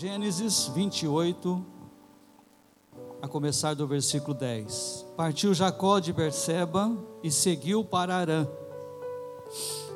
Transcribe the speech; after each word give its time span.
Gênesis 0.00 0.70
28, 0.72 1.60
a 3.20 3.26
começar 3.26 3.74
do 3.74 3.84
versículo 3.84 4.32
10. 4.32 5.04
Partiu 5.16 5.52
Jacó 5.52 5.98
de 5.98 6.12
Berseba 6.12 6.96
e 7.20 7.32
seguiu 7.32 7.84
para 7.84 8.14
Arã. 8.14 8.46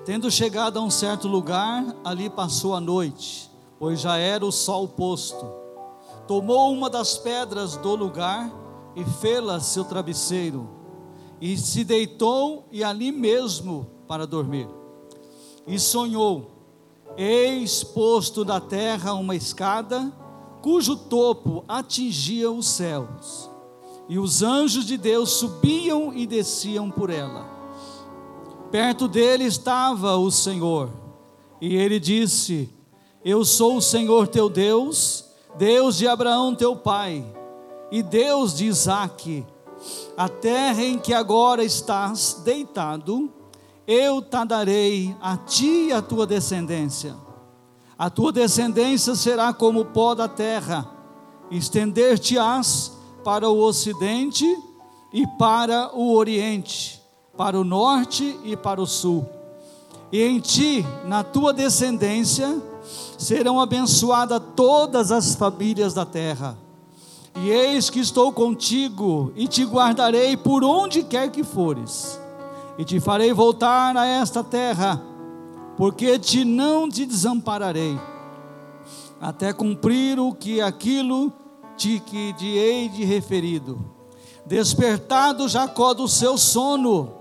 Tendo 0.05 0.29
chegado 0.29 0.81
a 0.81 0.83
um 0.83 0.91
certo 0.91 1.29
lugar, 1.29 1.85
ali 2.05 2.29
passou 2.29 2.75
a 2.75 2.81
noite, 2.81 3.49
pois 3.79 4.01
já 4.01 4.17
era 4.17 4.45
o 4.45 4.51
sol 4.51 4.89
posto. 4.89 5.47
Tomou 6.27 6.73
uma 6.73 6.91
das 6.91 7.17
pedras 7.17 7.77
do 7.77 7.95
lugar 7.95 8.53
e 8.97 9.05
fê-la 9.05 9.61
seu 9.61 9.85
travesseiro, 9.85 10.69
e 11.41 11.57
se 11.57 11.85
deitou 11.85 12.67
e 12.73 12.83
ali 12.83 13.13
mesmo 13.13 13.87
para 14.09 14.27
dormir. 14.27 14.69
E 15.65 15.79
sonhou: 15.79 16.62
Eis 17.17 17.85
posto 17.85 18.45
na 18.45 18.61
terra 18.61 19.13
uma 19.15 19.37
escada, 19.37 20.13
cujo 20.63 20.97
topo 20.97 21.65
atingia 21.69 22.51
os 22.51 22.67
céus, 22.67 23.51
e 24.09 24.19
os 24.19 24.43
anjos 24.43 24.87
de 24.87 24.97
Deus 24.97 25.31
subiam 25.31 26.13
e 26.15 26.27
desciam 26.27 26.91
por 26.91 27.11
ela. 27.11 27.47
Perto 28.71 29.07
dele 29.07 29.45
estava 29.45 30.17
o 30.17 30.31
Senhor, 30.31 30.89
e 31.61 31.77
ele 31.77 32.01
disse: 32.01 32.71
Eu 33.23 33.45
sou 33.45 33.77
o 33.77 33.83
Senhor 33.83 34.27
teu 34.29 34.49
Deus, 34.49 35.27
Deus 35.59 35.99
de 35.99 36.09
Abraão 36.09 36.55
teu 36.55 36.75
pai, 36.75 37.25
e 37.91 38.03
Deus 38.03 38.55
de 38.55 38.67
Isaque. 38.67 39.45
A 40.17 40.29
terra 40.29 40.83
em 40.83 40.99
que 40.99 41.13
agora 41.13 41.63
estás 41.63 42.41
deitado, 42.45 43.31
eu 43.87 44.23
te 44.23 44.45
darei 44.45 45.17
a 45.21 45.37
ti 45.37 45.89
e 45.89 45.93
a 45.93 46.01
tua 46.01 46.27
descendência. 46.27 47.15
A 47.99 48.09
tua 48.09 48.33
descendência 48.33 49.15
será 49.15 49.53
como 49.53 49.81
o 49.81 49.85
pó 49.85 50.15
da 50.15 50.29
terra, 50.29 50.89
estender-te-ás 51.51 52.93
para 53.25 53.49
o 53.49 53.61
ocidente 53.61 54.45
e 55.13 55.27
para 55.39 55.91
o 55.95 56.15
oriente, 56.15 57.01
para 57.37 57.59
o 57.59 57.65
norte 57.65 58.39
e 58.45 58.57
para 58.57 58.81
o 58.81 58.87
sul. 58.87 59.27
E 60.11 60.23
em 60.23 60.41
ti, 60.41 60.85
na 61.05 61.23
tua 61.23 61.53
descendência, 61.53 62.61
serão 63.19 63.61
abençoadas 63.61 64.43
todas 64.57 65.11
as 65.13 65.35
famílias 65.35 65.95
da 65.95 66.05
terra. 66.05 66.59
E 67.37 67.51
eis 67.51 67.89
que 67.89 68.01
estou 68.01 68.33
contigo 68.33 69.33
e 69.35 69.49
te 69.49 69.65
guardarei 69.65 70.37
por 70.37 70.63
onde 70.63 71.03
quer 71.03 71.31
que 71.31 71.43
fores 71.43 72.22
e 72.79 72.85
te 72.85 73.01
farei 73.01 73.33
voltar 73.33 73.97
a 73.97 74.07
esta 74.07 74.43
terra, 74.43 75.01
porque 75.77 76.19
te 76.19 76.45
não 76.45 76.89
te 76.89 77.05
desampararei, 77.05 77.99
até 79.21 79.53
cumprir 79.53 80.19
o 80.19 80.35
que 80.35 80.61
aquilo 80.61 81.33
te 81.77 82.01
que 82.01 82.33
te 82.35 82.47
hei 82.47 82.89
de 82.89 83.05
referido. 83.05 83.85
Despertado 84.45 85.49
Jacó 85.49 85.95
do 85.95 86.09
seu 86.09 86.37
sono, 86.37 87.13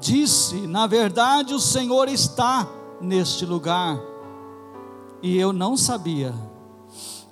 disse: 0.00 0.66
Na 0.66 0.86
verdade, 0.86 1.54
o 1.54 1.60
Senhor 1.60 2.08
está 2.08 2.68
neste 3.00 3.46
lugar, 3.46 3.98
e 5.22 5.38
eu 5.38 5.52
não 5.52 5.76
sabia. 5.76 6.34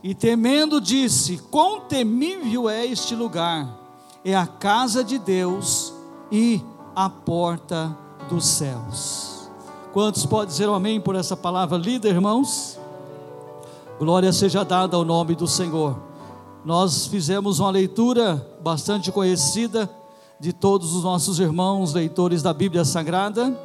E 0.02 0.14
temendo, 0.14 0.80
disse: 0.80 1.38
Quão 1.50 1.80
temível 1.80 2.68
é 2.68 2.86
este 2.86 3.14
lugar! 3.14 3.76
É 4.24 4.34
a 4.34 4.46
casa 4.46 5.02
de 5.02 5.18
Deus 5.18 5.92
e 6.30 6.60
a 6.98 7.08
porta 7.08 7.96
dos 8.28 8.44
céus. 8.44 9.48
Quantos 9.92 10.26
podem 10.26 10.48
dizer 10.48 10.68
amém 10.68 11.00
por 11.00 11.14
essa 11.14 11.36
palavra 11.36 11.78
lida, 11.78 12.08
irmãos? 12.08 12.76
Glória 14.00 14.32
seja 14.32 14.64
dada 14.64 14.96
ao 14.96 15.04
nome 15.04 15.36
do 15.36 15.46
Senhor. 15.46 15.96
Nós 16.64 17.06
fizemos 17.06 17.60
uma 17.60 17.70
leitura 17.70 18.44
bastante 18.60 19.12
conhecida 19.12 19.88
de 20.40 20.52
todos 20.52 20.92
os 20.92 21.04
nossos 21.04 21.38
irmãos 21.38 21.94
leitores 21.94 22.42
da 22.42 22.52
Bíblia 22.52 22.84
Sagrada, 22.84 23.56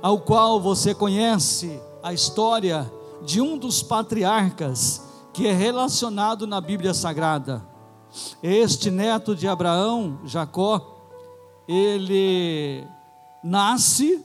ao 0.00 0.20
qual 0.20 0.58
você 0.58 0.94
conhece 0.94 1.78
a 2.02 2.14
história 2.14 2.90
de 3.22 3.38
um 3.38 3.58
dos 3.58 3.82
patriarcas 3.82 5.02
que 5.34 5.46
é 5.46 5.52
relacionado 5.52 6.46
na 6.46 6.58
Bíblia 6.58 6.94
Sagrada. 6.94 7.62
Este 8.42 8.90
neto 8.90 9.36
de 9.36 9.46
Abraão, 9.46 10.20
Jacó, 10.24 10.97
ele 11.68 12.82
nasce, 13.44 14.24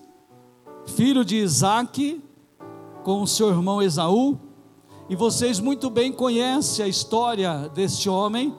filho 0.86 1.26
de 1.26 1.36
Isaac, 1.36 2.24
com 3.04 3.22
o 3.22 3.28
seu 3.28 3.50
irmão 3.50 3.82
Esaú, 3.82 4.40
e 5.10 5.16
vocês 5.16 5.60
muito 5.60 5.90
bem 5.90 6.14
conhecem 6.14 6.86
a 6.86 6.88
história 6.88 7.70
deste 7.74 8.10
homem, 8.10 8.56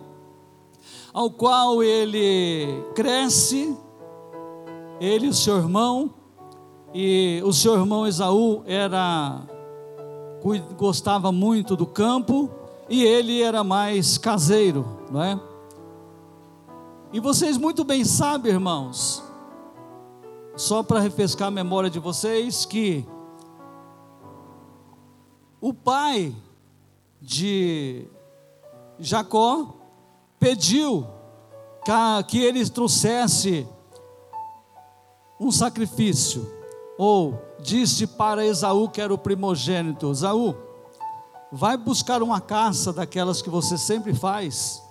ao 1.15 1.31
qual 1.31 1.83
ele 1.83 2.85
cresce, 2.95 3.75
ele 5.01 5.27
e 5.27 5.31
o 5.31 5.35
seu 5.35 5.57
irmão, 5.57 6.13
e 6.93 7.41
o 7.43 7.53
seu 7.53 7.75
irmão 7.75 8.07
Esaú 8.07 8.63
era 8.67 9.43
gostava 10.77 11.33
muito 11.33 11.75
do 11.75 11.87
campo 11.87 12.51
e 12.89 13.03
ele 13.03 13.41
era 13.41 13.65
mais 13.65 14.19
caseiro, 14.19 14.87
não 15.11 15.23
é? 15.23 15.41
E 17.15 17.21
vocês 17.21 17.57
muito 17.57 17.85
bem 17.85 18.05
sabem, 18.05 18.51
irmãos, 18.51 19.23
só 20.57 20.83
para 20.83 20.99
refrescar 20.99 21.47
a 21.47 21.51
memória 21.53 21.89
de 21.89 22.01
vocês, 22.01 22.65
que 22.65 23.07
o 25.61 25.73
pai 25.73 26.35
de 27.23 28.09
Jacó 28.99 29.77
pediu 30.41 31.07
que 32.27 32.39
ele 32.41 32.69
trouxesse 32.69 33.65
um 35.39 35.53
sacrifício, 35.53 36.45
ou 36.99 37.41
disse 37.61 38.09
para 38.09 38.45
Esaú, 38.45 38.89
que 38.89 39.01
era 39.01 39.15
o 39.15 39.19
primogênito: 39.19 40.11
Esaú, 40.11 40.57
vai 41.53 41.77
buscar 41.77 42.25
uma 42.25 42.41
caça 42.41 42.93
daquelas 42.93 43.41
que 43.41 43.49
você 43.49 43.79
sempre 43.79 44.13
faz 44.13 44.84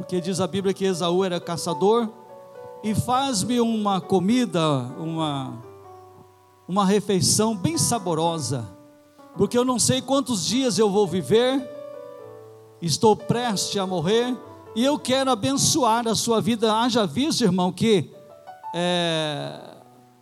porque 0.00 0.18
diz 0.18 0.40
a 0.40 0.46
Bíblia 0.46 0.72
que 0.72 0.86
Esaú 0.86 1.22
era 1.22 1.38
caçador, 1.38 2.08
e 2.82 2.94
faz-me 2.94 3.60
uma 3.60 4.00
comida, 4.00 4.60
uma, 4.98 5.62
uma 6.66 6.86
refeição 6.86 7.54
bem 7.54 7.76
saborosa, 7.76 8.66
porque 9.36 9.58
eu 9.58 9.64
não 9.64 9.78
sei 9.78 10.00
quantos 10.00 10.46
dias 10.46 10.78
eu 10.78 10.90
vou 10.90 11.06
viver, 11.06 11.68
estou 12.80 13.14
prestes 13.14 13.76
a 13.76 13.86
morrer, 13.86 14.34
e 14.74 14.82
eu 14.82 14.98
quero 14.98 15.30
abençoar 15.30 16.08
a 16.08 16.14
sua 16.14 16.40
vida. 16.40 16.74
Haja 16.74 17.06
visto, 17.06 17.44
irmão, 17.44 17.70
que 17.70 18.10
é, 18.74 19.60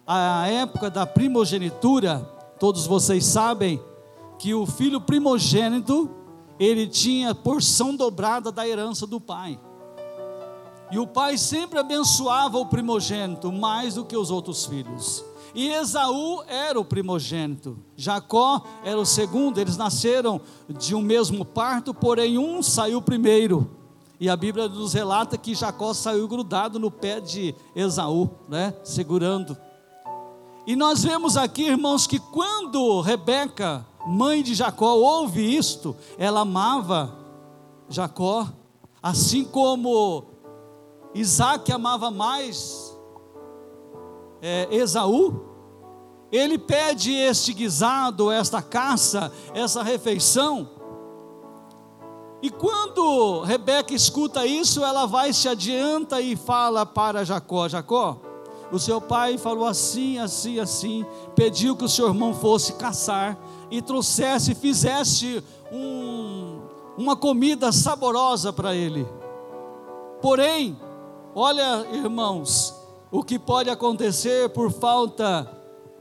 a 0.04 0.48
época 0.48 0.90
da 0.90 1.06
primogenitura, 1.06 2.28
todos 2.58 2.84
vocês 2.84 3.24
sabem 3.24 3.80
que 4.40 4.52
o 4.54 4.66
filho 4.66 5.00
primogênito 5.00 6.10
ele 6.58 6.88
tinha 6.88 7.32
porção 7.32 7.94
dobrada 7.94 8.50
da 8.50 8.66
herança 8.66 9.06
do 9.06 9.20
pai. 9.20 9.60
E 10.90 10.98
o 10.98 11.06
pai 11.06 11.36
sempre 11.36 11.78
abençoava 11.78 12.58
o 12.58 12.66
primogênito 12.66 13.52
mais 13.52 13.94
do 13.94 14.04
que 14.04 14.16
os 14.16 14.30
outros 14.30 14.64
filhos. 14.66 15.24
E 15.54 15.68
Esaú 15.68 16.42
era 16.46 16.78
o 16.78 16.84
primogênito, 16.84 17.78
Jacó 17.96 18.62
era 18.84 18.98
o 18.98 19.06
segundo, 19.06 19.58
eles 19.58 19.76
nasceram 19.76 20.40
de 20.68 20.94
um 20.94 21.00
mesmo 21.00 21.44
parto, 21.44 21.92
porém 21.92 22.38
um 22.38 22.62
saiu 22.62 23.02
primeiro. 23.02 23.70
E 24.20 24.28
a 24.28 24.36
Bíblia 24.36 24.68
nos 24.68 24.92
relata 24.92 25.38
que 25.38 25.54
Jacó 25.54 25.94
saiu 25.94 26.26
grudado 26.28 26.78
no 26.78 26.90
pé 26.90 27.20
de 27.20 27.54
Esaú, 27.74 28.30
né, 28.48 28.74
segurando. 28.84 29.56
E 30.66 30.76
nós 30.76 31.02
vemos 31.02 31.36
aqui, 31.36 31.64
irmãos, 31.64 32.06
que 32.06 32.18
quando 32.18 33.00
Rebeca 33.00 33.86
mãe 34.06 34.42
de 34.42 34.54
Jacó, 34.54 34.94
ouve 34.94 35.56
isto, 35.56 35.96
ela 36.16 36.40
amava 36.40 37.14
Jacó, 37.88 38.48
assim 39.02 39.44
como 39.44 40.24
Isaac 41.18 41.70
amava 41.72 42.10
mais 42.10 42.96
é, 44.40 44.68
Esaú, 44.70 45.48
ele 46.30 46.58
pede 46.58 47.12
este 47.12 47.52
guisado, 47.52 48.30
esta 48.30 48.62
caça, 48.62 49.32
essa 49.54 49.82
refeição. 49.82 50.70
E 52.40 52.50
quando 52.50 53.40
Rebeca 53.42 53.92
escuta 53.92 54.46
isso, 54.46 54.84
ela 54.84 55.06
vai 55.06 55.32
se 55.32 55.48
adianta 55.48 56.20
e 56.20 56.36
fala 56.36 56.86
para 56.86 57.24
Jacó: 57.24 57.68
Jacó, 57.68 58.18
o 58.70 58.78
seu 58.78 59.00
pai 59.00 59.38
falou 59.38 59.66
assim, 59.66 60.18
assim, 60.18 60.60
assim, 60.60 61.04
pediu 61.34 61.74
que 61.74 61.84
o 61.84 61.88
seu 61.88 62.06
irmão 62.06 62.34
fosse 62.34 62.74
caçar 62.74 63.36
e 63.70 63.82
trouxesse, 63.82 64.54
fizesse 64.54 65.42
um, 65.72 66.60
uma 66.96 67.16
comida 67.16 67.72
saborosa 67.72 68.52
para 68.52 68.74
ele. 68.74 69.06
Porém, 70.22 70.76
olha, 71.38 71.86
irmãos, 71.92 72.74
o 73.12 73.22
que 73.22 73.38
pode 73.38 73.70
acontecer 73.70 74.48
por 74.50 74.72
falta 74.72 75.48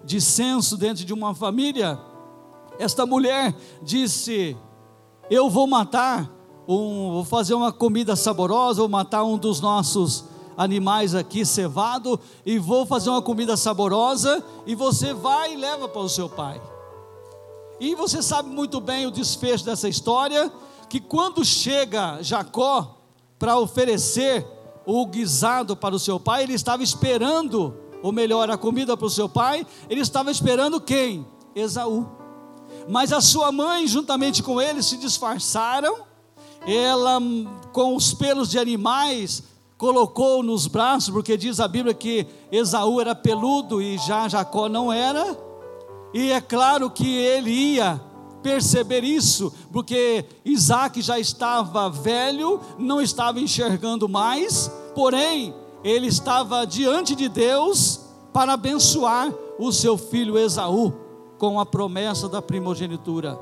de 0.04 0.19
senso 0.19 0.75
dentro 0.75 1.06
de 1.06 1.13
uma 1.13 1.36
família. 1.36 2.00
Esta 2.80 3.06
mulher 3.06 3.56
disse: 3.84 4.57
eu 5.30 5.50
vou 5.50 5.68
matar 5.68 6.30
um, 6.68 7.12
vou 7.12 7.24
fazer 7.24 7.54
uma 7.54 7.72
comida 7.72 8.16
saborosa, 8.16 8.80
vou 8.80 8.89
matar 8.89 9.24
um 9.24 9.38
dos 9.38 9.62
nossos 9.62 10.25
animais 10.57 11.13
aqui 11.13 11.45
cevado 11.45 12.19
e 12.44 12.57
vou 12.57 12.86
fazer 12.86 13.12
uma 13.12 13.22
comida 13.22 13.56
saborosa 13.56 14.44
e 14.66 14.74
você 14.74 15.13
vai 15.13 15.54
e 15.54 15.57
leva 15.57 15.88
para 15.88 16.01
o 16.01 16.10
seu 16.10 16.28
pai. 16.28 16.60
E 17.80 17.94
você 17.94 18.24
sabe 18.24 18.50
muito 18.50 18.81
bem 18.81 19.06
o 19.06 19.12
desfecho 19.12 19.63
dessa 19.63 19.88
história, 19.88 20.51
que 20.90 21.00
quando 21.00 21.45
chega 21.45 22.24
Jacó 22.24 22.98
para 23.38 23.60
oferecer 23.60 24.56
o 24.88 25.06
guisado 25.06 25.75
para 25.75 25.94
o 25.94 26.00
seu 26.00 26.18
pai, 26.18 26.44
ele 26.44 26.54
estava 26.54 26.81
esperando, 26.81 27.75
ou 28.01 28.13
melhor, 28.13 28.50
a 28.50 28.57
comida 28.57 28.95
para 28.95 29.06
o 29.06 29.10
seu 29.10 29.28
pai, 29.28 29.68
ele 29.89 30.00
estava 30.00 30.31
esperando 30.31 30.80
quem? 30.80 31.28
Esaú. 31.54 32.07
Mas 32.88 33.12
a 33.12 33.19
sua 33.19 33.51
mãe, 33.51 33.86
juntamente 33.86 34.42
com 34.42 34.62
ele, 34.62 34.81
se 34.81 34.95
disfarçaram, 34.95 35.94
ela 36.66 37.19
com 37.74 37.98
os 37.98 38.13
pelos 38.13 38.50
de 38.50 38.57
animais 38.57 39.44
colocou 39.78 40.42
nos 40.42 40.68
braços, 40.68 41.10
porque 41.10 41.36
diz 41.36 41.60
a 41.60 41.68
Bíblia 41.68 41.94
que 41.94 42.25
Esaú 42.50 43.01
era 43.01 43.13
peludo 43.13 43.81
e 43.81 43.98
já 43.98 44.30
Jacó 44.30 44.69
não 44.69 44.92
era, 44.92 45.38
e 46.13 46.31
é 46.31 46.40
claro 46.40 46.90
que 46.90 47.06
ele 47.06 47.51
ia 47.51 48.01
perceber 48.48 49.04
isso, 49.04 49.52
porque 49.74 50.24
Isaac 50.46 51.02
já 51.02 51.20
estava 51.20 51.90
velho, 51.90 52.62
não 52.78 53.02
estava 53.02 53.42
enxergando 53.42 54.08
mais, 54.08 54.72
porém, 54.96 55.54
ele 55.84 56.08
estava 56.08 56.66
diante 56.66 57.14
de 57.14 57.28
Deus 57.28 58.00
para 58.32 58.54
abençoar 58.54 59.34
o 59.60 59.70
seu 59.74 59.98
filho 59.98 60.38
Esaú 60.38 60.94
com 61.38 61.60
a 61.60 61.66
promessa 61.66 62.30
da 62.30 62.42
primogenitura. 62.42 63.38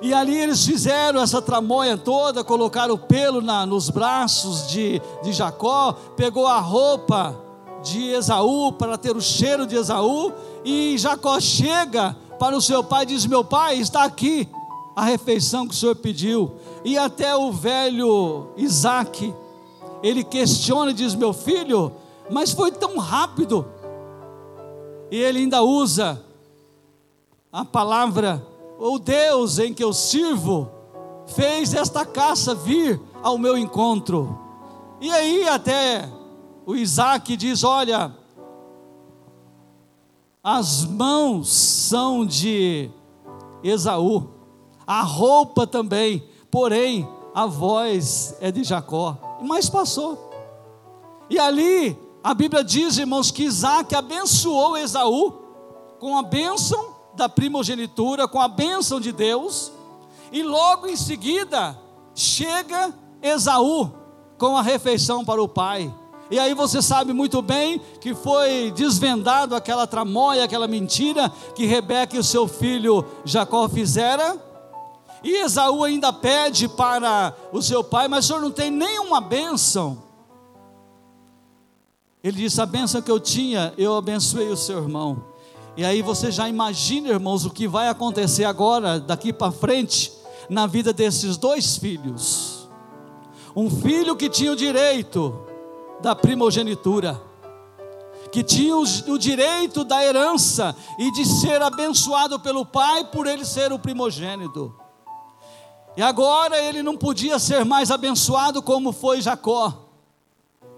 E 0.00 0.14
ali 0.14 0.36
eles 0.36 0.64
fizeram 0.64 1.20
essa 1.20 1.42
tramóia 1.42 1.98
toda, 1.98 2.44
colocaram 2.44 2.94
o 2.94 2.98
pelo 2.98 3.40
na, 3.40 3.66
nos 3.66 3.90
braços 3.90 4.68
de, 4.68 5.02
de 5.24 5.32
Jacó, 5.32 5.92
pegou 6.16 6.46
a 6.46 6.60
roupa 6.60 7.36
de 7.82 8.10
Esaú 8.10 8.70
para 8.70 8.96
ter 8.96 9.16
o 9.16 9.20
cheiro 9.20 9.66
de 9.66 9.74
Esaú, 9.74 10.32
e 10.64 10.96
Jacó 10.98 11.40
chega 11.40 12.16
para 12.42 12.56
o 12.56 12.60
seu 12.60 12.82
pai 12.82 13.04
e 13.04 13.06
diz: 13.06 13.24
Meu 13.24 13.44
pai, 13.44 13.76
está 13.76 14.02
aqui 14.02 14.48
a 14.96 15.04
refeição 15.04 15.64
que 15.64 15.74
o 15.74 15.76
senhor 15.76 15.94
pediu. 15.94 16.56
E 16.84 16.98
até 16.98 17.36
o 17.36 17.52
velho 17.52 18.48
Isaac, 18.56 19.32
ele 20.02 20.24
questiona 20.24 20.90
e 20.90 20.94
diz: 20.94 21.14
Meu 21.14 21.32
filho, 21.32 21.92
mas 22.28 22.50
foi 22.50 22.72
tão 22.72 22.98
rápido. 22.98 23.64
E 25.08 25.16
ele 25.16 25.38
ainda 25.38 25.62
usa 25.62 26.20
a 27.52 27.64
palavra 27.64 28.44
o 28.76 28.98
Deus 28.98 29.60
em 29.60 29.72
que 29.72 29.84
eu 29.84 29.92
sirvo 29.92 30.68
fez 31.28 31.72
esta 31.72 32.04
caça 32.04 32.56
vir 32.56 33.00
ao 33.22 33.38
meu 33.38 33.56
encontro. 33.56 34.36
E 35.00 35.08
aí 35.12 35.48
até 35.48 36.08
o 36.66 36.74
Isaac 36.74 37.36
diz: 37.36 37.62
Olha, 37.62 38.12
as 40.42 40.84
mãos 40.84 41.48
são 41.48 42.26
de 42.26 42.90
Esaú, 43.62 44.28
a 44.86 45.02
roupa 45.02 45.66
também, 45.66 46.28
porém 46.50 47.08
a 47.34 47.46
voz 47.46 48.36
é 48.40 48.50
de 48.50 48.64
Jacó. 48.64 49.16
Mas 49.42 49.70
passou. 49.70 50.30
E 51.30 51.38
ali 51.38 51.96
a 52.22 52.34
Bíblia 52.34 52.64
diz, 52.64 52.98
irmãos, 52.98 53.30
que 53.30 53.44
Isaac 53.44 53.94
abençoou 53.94 54.76
Esaú 54.76 55.32
com 55.98 56.16
a 56.16 56.22
bênção 56.22 56.92
da 57.14 57.28
primogenitura 57.28 58.26
com 58.26 58.40
a 58.40 58.48
bênção 58.48 59.00
de 59.00 59.12
Deus, 59.12 59.70
e 60.30 60.42
logo 60.42 60.86
em 60.86 60.96
seguida 60.96 61.78
chega 62.14 62.92
Esaú 63.20 63.90
com 64.38 64.56
a 64.56 64.62
refeição 64.62 65.24
para 65.24 65.42
o 65.42 65.48
pai. 65.48 65.92
E 66.30 66.38
aí 66.38 66.54
você 66.54 66.80
sabe 66.80 67.12
muito 67.12 67.42
bem 67.42 67.80
que 68.00 68.14
foi 68.14 68.72
desvendado 68.74 69.54
aquela 69.54 69.86
tramóia, 69.86 70.44
aquela 70.44 70.66
mentira 70.66 71.30
que 71.54 71.66
Rebeca 71.66 72.16
e 72.16 72.18
o 72.18 72.24
seu 72.24 72.48
filho 72.48 73.04
Jacó 73.24 73.68
fizeram. 73.68 74.40
E 75.22 75.36
Esaú 75.44 75.84
ainda 75.84 76.12
pede 76.12 76.68
para 76.68 77.34
o 77.52 77.62
seu 77.62 77.84
pai, 77.84 78.08
mas 78.08 78.24
o 78.24 78.28
senhor 78.28 78.40
não 78.40 78.50
tem 78.50 78.70
nenhuma 78.70 79.20
bênção. 79.20 80.02
Ele 82.24 82.38
disse: 82.38 82.60
A 82.60 82.66
bênção 82.66 83.02
que 83.02 83.10
eu 83.10 83.20
tinha, 83.20 83.72
eu 83.76 83.96
abençoei 83.96 84.48
o 84.48 84.56
seu 84.56 84.78
irmão. 84.78 85.32
E 85.76 85.84
aí 85.84 86.02
você 86.02 86.30
já 86.30 86.48
imagina, 86.48 87.08
irmãos, 87.08 87.44
o 87.44 87.50
que 87.50 87.66
vai 87.66 87.88
acontecer 87.88 88.44
agora, 88.44 89.00
daqui 89.00 89.32
para 89.32 89.52
frente, 89.52 90.12
na 90.48 90.66
vida 90.66 90.92
desses 90.92 91.36
dois 91.36 91.76
filhos. 91.76 92.68
Um 93.54 93.70
filho 93.70 94.16
que 94.16 94.28
tinha 94.28 94.52
o 94.52 94.56
direito 94.56 95.46
da 96.02 96.14
primogenitura, 96.16 97.22
que 98.32 98.42
tinha 98.42 98.76
o 98.76 99.18
direito 99.18 99.84
da 99.84 100.04
herança 100.04 100.74
e 100.98 101.12
de 101.12 101.24
ser 101.24 101.62
abençoado 101.62 102.40
pelo 102.40 102.66
pai 102.66 103.04
por 103.04 103.26
ele 103.26 103.44
ser 103.44 103.72
o 103.72 103.78
primogênito. 103.78 104.74
E 105.96 106.02
agora 106.02 106.58
ele 106.58 106.82
não 106.82 106.96
podia 106.96 107.38
ser 107.38 107.64
mais 107.64 107.90
abençoado 107.90 108.62
como 108.62 108.92
foi 108.92 109.20
Jacó. 109.20 109.90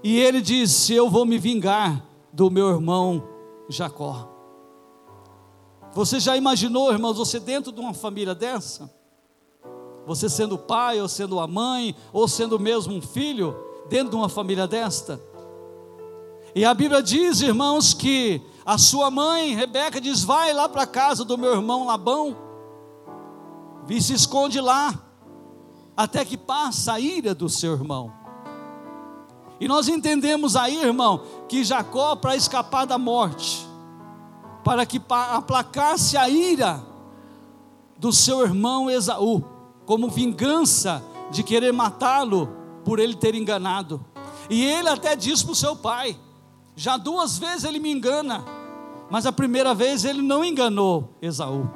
E 0.02 0.18
ele 0.18 0.40
disse: 0.40 0.92
Eu 0.92 1.08
vou 1.08 1.24
me 1.24 1.38
vingar 1.38 2.04
do 2.32 2.50
meu 2.50 2.68
irmão 2.68 3.22
Jacó. 3.68 4.28
Você 5.92 6.18
já 6.18 6.36
imaginou, 6.36 6.92
irmãos, 6.92 7.16
você 7.16 7.38
dentro 7.38 7.70
de 7.70 7.80
uma 7.80 7.94
família 7.94 8.34
dessa? 8.34 8.92
Você 10.06 10.28
sendo 10.28 10.58
pai, 10.58 11.00
ou 11.00 11.08
sendo 11.08 11.38
a 11.38 11.46
mãe, 11.46 11.94
ou 12.12 12.26
sendo 12.26 12.58
mesmo 12.58 12.92
um 12.92 13.00
filho, 13.00 13.56
dentro 13.88 14.10
de 14.10 14.16
uma 14.16 14.28
família 14.28 14.66
desta? 14.66 15.20
E 16.54 16.64
a 16.64 16.72
Bíblia 16.72 17.02
diz, 17.02 17.40
irmãos, 17.40 17.92
que 17.92 18.40
a 18.64 18.78
sua 18.78 19.10
mãe, 19.10 19.54
Rebeca, 19.54 20.00
diz: 20.00 20.22
vai 20.22 20.52
lá 20.52 20.68
para 20.68 20.82
a 20.82 20.86
casa 20.86 21.24
do 21.24 21.36
meu 21.36 21.52
irmão 21.52 21.86
Labão, 21.86 22.36
e 23.88 24.00
se 24.00 24.14
esconde 24.14 24.60
lá, 24.60 24.94
até 25.96 26.24
que 26.24 26.36
passa 26.36 26.94
a 26.94 27.00
ira 27.00 27.34
do 27.34 27.48
seu 27.48 27.72
irmão. 27.72 28.12
E 29.60 29.68
nós 29.68 29.88
entendemos 29.88 30.56
aí, 30.56 30.80
irmão, 30.82 31.22
que 31.48 31.62
Jacó, 31.62 32.16
para 32.16 32.34
escapar 32.34 32.86
da 32.86 32.98
morte, 32.98 33.66
para 34.64 34.86
que 34.86 35.00
aplacasse 35.08 36.16
a 36.16 36.28
ira 36.28 36.82
do 37.98 38.12
seu 38.12 38.42
irmão 38.42 38.90
Esaú, 38.90 39.44
como 39.84 40.08
vingança 40.08 41.02
de 41.30 41.42
querer 41.42 41.72
matá-lo 41.72 42.63
por 42.84 42.98
ele 42.98 43.14
ter 43.14 43.34
enganado. 43.34 44.04
E 44.50 44.64
ele 44.64 44.88
até 44.88 45.16
diz 45.16 45.42
para 45.42 45.52
o 45.52 45.56
seu 45.56 45.74
pai: 45.74 46.16
já 46.76 46.96
duas 46.96 47.38
vezes 47.38 47.64
ele 47.64 47.78
me 47.78 47.90
engana, 47.90 48.44
mas 49.10 49.26
a 49.26 49.32
primeira 49.32 49.74
vez 49.74 50.04
ele 50.04 50.22
não 50.22 50.44
enganou 50.44 51.16
Esaú. 51.20 51.68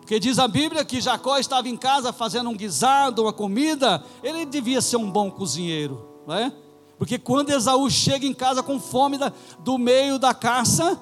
Porque 0.00 0.18
diz 0.18 0.38
a 0.38 0.48
Bíblia 0.48 0.84
que 0.84 1.00
Jacó 1.00 1.38
estava 1.38 1.68
em 1.68 1.76
casa 1.76 2.12
fazendo 2.12 2.50
um 2.50 2.56
guisado, 2.56 3.22
uma 3.22 3.32
comida, 3.32 4.04
ele 4.22 4.44
devia 4.44 4.80
ser 4.80 4.96
um 4.96 5.10
bom 5.10 5.30
cozinheiro, 5.30 6.04
não 6.26 6.34
é? 6.34 6.52
Porque 6.98 7.18
quando 7.18 7.50
Esaú 7.50 7.88
chega 7.88 8.26
em 8.26 8.34
casa 8.34 8.62
com 8.62 8.80
fome 8.80 9.16
da, 9.16 9.32
do 9.60 9.78
meio 9.78 10.18
da 10.18 10.34
caça, 10.34 10.98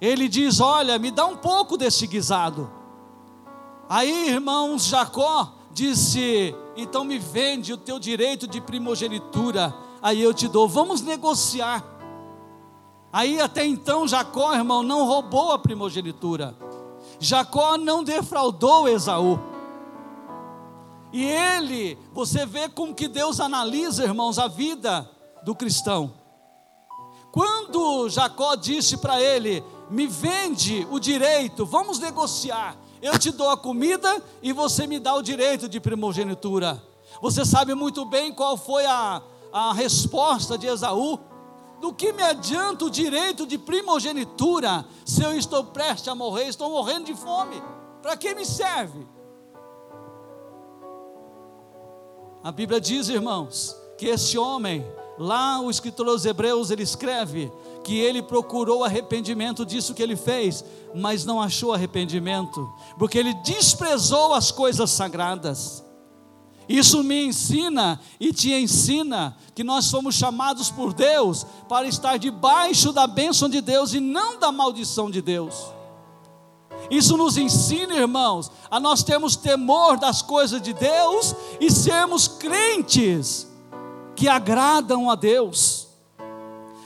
ele 0.00 0.28
diz: 0.28 0.60
Olha, 0.60 0.98
me 0.98 1.10
dá 1.10 1.26
um 1.26 1.36
pouco 1.36 1.76
desse 1.76 2.06
guisado. 2.06 2.70
Aí, 3.88 4.28
irmãos, 4.30 4.86
Jacó 4.86 5.57
disse: 5.78 6.54
Então 6.76 7.04
me 7.04 7.18
vende 7.18 7.72
o 7.72 7.76
teu 7.76 7.98
direito 7.98 8.48
de 8.48 8.60
primogenitura, 8.60 9.72
aí 10.02 10.20
eu 10.20 10.34
te 10.34 10.48
dou, 10.48 10.68
vamos 10.68 11.00
negociar. 11.00 11.84
Aí 13.12 13.40
até 13.40 13.64
então 13.64 14.06
Jacó, 14.06 14.54
irmão, 14.54 14.82
não 14.82 15.06
roubou 15.06 15.52
a 15.52 15.58
primogenitura. 15.58 16.54
Jacó 17.20 17.78
não 17.78 18.02
defraudou 18.02 18.88
Esaú. 18.88 19.38
E 21.12 21.24
ele, 21.24 21.96
você 22.12 22.44
vê 22.44 22.68
como 22.68 22.94
que 22.94 23.08
Deus 23.08 23.40
analisa, 23.40 24.04
irmãos, 24.04 24.38
a 24.38 24.46
vida 24.46 25.08
do 25.42 25.54
cristão. 25.54 26.12
Quando 27.32 28.08
Jacó 28.08 28.56
disse 28.56 28.98
para 28.98 29.22
ele: 29.22 29.62
me 29.88 30.06
vende 30.08 30.86
o 30.90 30.98
direito, 30.98 31.64
vamos 31.64 31.98
negociar. 31.98 32.76
Eu 33.00 33.18
te 33.18 33.30
dou 33.30 33.50
a 33.50 33.56
comida 33.56 34.22
e 34.42 34.52
você 34.52 34.86
me 34.86 34.98
dá 34.98 35.14
o 35.14 35.22
direito 35.22 35.68
de 35.68 35.80
primogenitura. 35.80 36.82
Você 37.20 37.44
sabe 37.44 37.74
muito 37.74 38.04
bem 38.04 38.32
qual 38.32 38.56
foi 38.56 38.84
a, 38.86 39.22
a 39.52 39.72
resposta 39.72 40.58
de 40.58 40.66
Esaú? 40.66 41.18
Do 41.80 41.92
que 41.92 42.12
me 42.12 42.22
adianta 42.22 42.84
o 42.84 42.90
direito 42.90 43.46
de 43.46 43.56
primogenitura 43.56 44.84
se 45.04 45.22
eu 45.22 45.32
estou 45.32 45.64
prestes 45.64 46.08
a 46.08 46.14
morrer, 46.14 46.48
estou 46.48 46.70
morrendo 46.70 47.06
de 47.06 47.14
fome? 47.14 47.62
Para 48.02 48.16
que 48.16 48.34
me 48.34 48.44
serve? 48.44 49.06
A 52.42 52.50
Bíblia 52.50 52.80
diz, 52.80 53.08
irmãos, 53.08 53.76
que 53.96 54.06
esse 54.06 54.38
homem, 54.38 54.84
lá 55.18 55.60
o 55.60 55.70
escritor 55.70 56.08
aos 56.08 56.24
Hebreus, 56.24 56.70
ele 56.70 56.82
escreve 56.82 57.50
que 57.88 57.98
ele 57.98 58.20
procurou 58.20 58.84
arrependimento 58.84 59.64
disso 59.64 59.94
que 59.94 60.02
ele 60.02 60.14
fez, 60.14 60.62
mas 60.94 61.24
não 61.24 61.40
achou 61.40 61.72
arrependimento, 61.72 62.70
porque 62.98 63.16
ele 63.16 63.32
desprezou 63.32 64.34
as 64.34 64.50
coisas 64.50 64.90
sagradas. 64.90 65.82
Isso 66.68 67.02
me 67.02 67.24
ensina 67.24 67.98
e 68.20 68.30
te 68.30 68.52
ensina 68.52 69.34
que 69.54 69.64
nós 69.64 69.86
somos 69.86 70.14
chamados 70.14 70.70
por 70.70 70.92
Deus 70.92 71.46
para 71.66 71.88
estar 71.88 72.18
debaixo 72.18 72.92
da 72.92 73.06
bênção 73.06 73.48
de 73.48 73.62
Deus 73.62 73.94
e 73.94 74.00
não 74.00 74.38
da 74.38 74.52
maldição 74.52 75.10
de 75.10 75.22
Deus. 75.22 75.54
Isso 76.90 77.16
nos 77.16 77.38
ensina, 77.38 77.94
irmãos, 77.94 78.52
a 78.70 78.78
nós 78.78 79.02
termos 79.02 79.34
temor 79.34 79.96
das 79.96 80.20
coisas 80.20 80.60
de 80.60 80.74
Deus 80.74 81.34
e 81.58 81.70
sermos 81.70 82.28
crentes 82.28 83.48
que 84.14 84.28
agradam 84.28 85.10
a 85.10 85.14
Deus, 85.14 85.87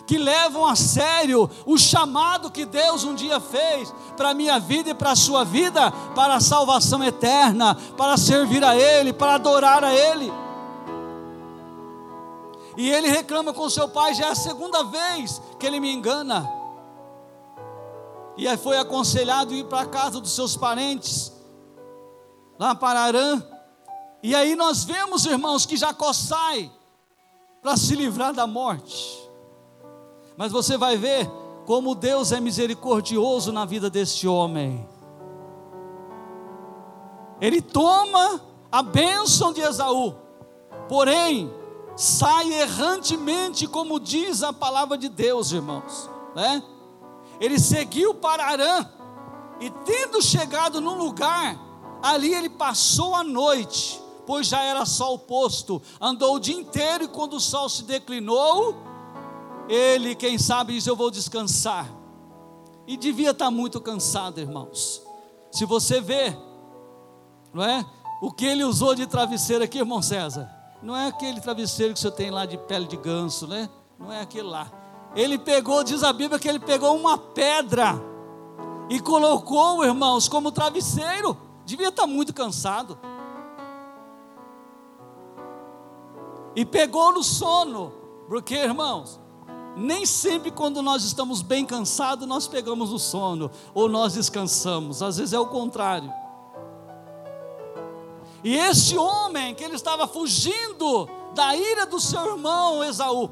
que 0.06 0.18
levam 0.18 0.66
a 0.66 0.74
sério 0.76 1.48
o 1.64 1.78
chamado 1.78 2.50
que 2.50 2.64
Deus 2.64 3.04
um 3.04 3.14
dia 3.14 3.40
fez 3.40 3.92
para 4.16 4.30
a 4.30 4.34
minha 4.34 4.58
vida 4.58 4.90
e 4.90 4.94
para 4.94 5.12
a 5.12 5.16
sua 5.16 5.44
vida, 5.44 5.90
para 6.14 6.34
a 6.34 6.40
salvação 6.40 7.02
eterna, 7.02 7.74
para 7.96 8.16
servir 8.16 8.64
a 8.64 8.76
Ele, 8.76 9.12
para 9.12 9.34
adorar 9.34 9.84
a 9.84 9.94
Ele. 9.94 10.32
E 12.76 12.90
ele 12.90 13.08
reclama 13.08 13.52
com 13.52 13.68
seu 13.68 13.88
pai, 13.88 14.14
já 14.14 14.26
é 14.26 14.30
a 14.30 14.34
segunda 14.34 14.82
vez 14.84 15.40
que 15.58 15.66
ele 15.66 15.78
me 15.78 15.92
engana. 15.92 16.50
E 18.36 18.48
aí 18.48 18.56
foi 18.56 18.78
aconselhado 18.78 19.54
ir 19.54 19.64
para 19.66 19.82
a 19.82 19.86
casa 19.86 20.20
dos 20.20 20.34
seus 20.34 20.56
parentes, 20.56 21.32
lá 22.58 22.74
para 22.74 23.00
Arã. 23.00 23.42
E 24.22 24.34
aí 24.34 24.56
nós 24.56 24.84
vemos, 24.84 25.26
irmãos, 25.26 25.66
que 25.66 25.76
Jacó 25.76 26.12
sai 26.12 26.72
para 27.60 27.76
se 27.76 27.94
livrar 27.94 28.32
da 28.32 28.46
morte. 28.46 29.21
Mas 30.42 30.50
você 30.50 30.76
vai 30.76 30.96
ver 30.96 31.30
como 31.64 31.94
Deus 31.94 32.32
é 32.32 32.40
misericordioso 32.40 33.52
na 33.52 33.64
vida 33.64 33.88
deste 33.88 34.26
homem. 34.26 34.84
Ele 37.40 37.62
toma 37.62 38.40
a 38.68 38.82
bênção 38.82 39.52
de 39.52 39.60
Esaú, 39.60 40.16
porém 40.88 41.48
sai 41.94 42.54
errantemente, 42.54 43.68
como 43.68 44.00
diz 44.00 44.42
a 44.42 44.52
palavra 44.52 44.98
de 44.98 45.08
Deus, 45.08 45.52
irmãos, 45.52 46.10
né? 46.34 46.60
ele 47.38 47.60
seguiu 47.60 48.12
para 48.12 48.44
Arã, 48.44 48.84
e 49.60 49.70
tendo 49.70 50.20
chegado 50.20 50.80
num 50.80 50.98
lugar, 50.98 51.56
ali 52.02 52.34
ele 52.34 52.50
passou 52.50 53.14
a 53.14 53.22
noite, 53.22 54.02
pois 54.26 54.48
já 54.48 54.60
era 54.60 54.84
sol 54.86 55.20
posto, 55.20 55.80
andou 56.00 56.34
o 56.34 56.40
dia 56.40 56.56
inteiro, 56.56 57.04
e 57.04 57.08
quando 57.08 57.34
o 57.34 57.40
sol 57.40 57.68
se 57.68 57.84
declinou, 57.84 58.90
ele, 59.68 60.14
quem 60.14 60.38
sabe, 60.38 60.74
diz: 60.74 60.86
Eu 60.86 60.96
vou 60.96 61.10
descansar. 61.10 61.88
E 62.86 62.96
devia 62.96 63.30
estar 63.30 63.50
muito 63.50 63.80
cansado, 63.80 64.40
irmãos. 64.40 65.02
Se 65.50 65.64
você 65.64 66.00
vê, 66.00 66.36
não 67.52 67.62
é? 67.62 67.84
O 68.20 68.30
que 68.30 68.44
ele 68.44 68.64
usou 68.64 68.94
de 68.94 69.06
travesseiro 69.06 69.62
aqui, 69.64 69.78
irmão 69.78 70.02
César, 70.02 70.50
não 70.82 70.96
é 70.96 71.08
aquele 71.08 71.40
travesseiro 71.40 71.94
que 71.94 72.00
você 72.00 72.10
tem 72.10 72.30
lá 72.30 72.44
de 72.44 72.58
pele 72.58 72.86
de 72.86 72.96
ganso, 72.96 73.46
né? 73.46 73.68
Não 73.98 74.12
é 74.12 74.20
aquele 74.20 74.48
lá. 74.48 74.70
Ele 75.14 75.38
pegou, 75.38 75.84
diz 75.84 76.02
a 76.02 76.12
Bíblia 76.12 76.38
que 76.38 76.48
ele 76.48 76.58
pegou 76.58 76.96
uma 76.96 77.16
pedra 77.18 78.00
e 78.88 78.98
colocou, 79.00 79.84
irmãos, 79.84 80.28
como 80.28 80.50
travesseiro. 80.50 81.36
Devia 81.64 81.88
estar 81.88 82.06
muito 82.06 82.34
cansado. 82.34 82.98
E 86.56 86.64
pegou 86.64 87.12
no 87.12 87.22
sono, 87.22 87.92
porque, 88.28 88.54
irmãos, 88.54 89.21
nem 89.76 90.04
sempre 90.04 90.50
quando 90.50 90.82
nós 90.82 91.04
estamos 91.04 91.40
bem 91.42 91.64
cansados 91.64 92.28
nós 92.28 92.46
pegamos 92.46 92.92
o 92.92 92.98
sono 92.98 93.50
ou 93.72 93.88
nós 93.88 94.14
descansamos, 94.14 95.02
às 95.02 95.16
vezes 95.16 95.32
é 95.32 95.38
o 95.38 95.46
contrário. 95.46 96.12
E 98.44 98.56
este 98.56 98.98
homem 98.98 99.54
que 99.54 99.62
ele 99.62 99.76
estava 99.76 100.06
fugindo 100.06 101.08
da 101.34 101.54
ira 101.56 101.86
do 101.86 102.00
seu 102.00 102.32
irmão 102.32 102.82
Esaú, 102.82 103.30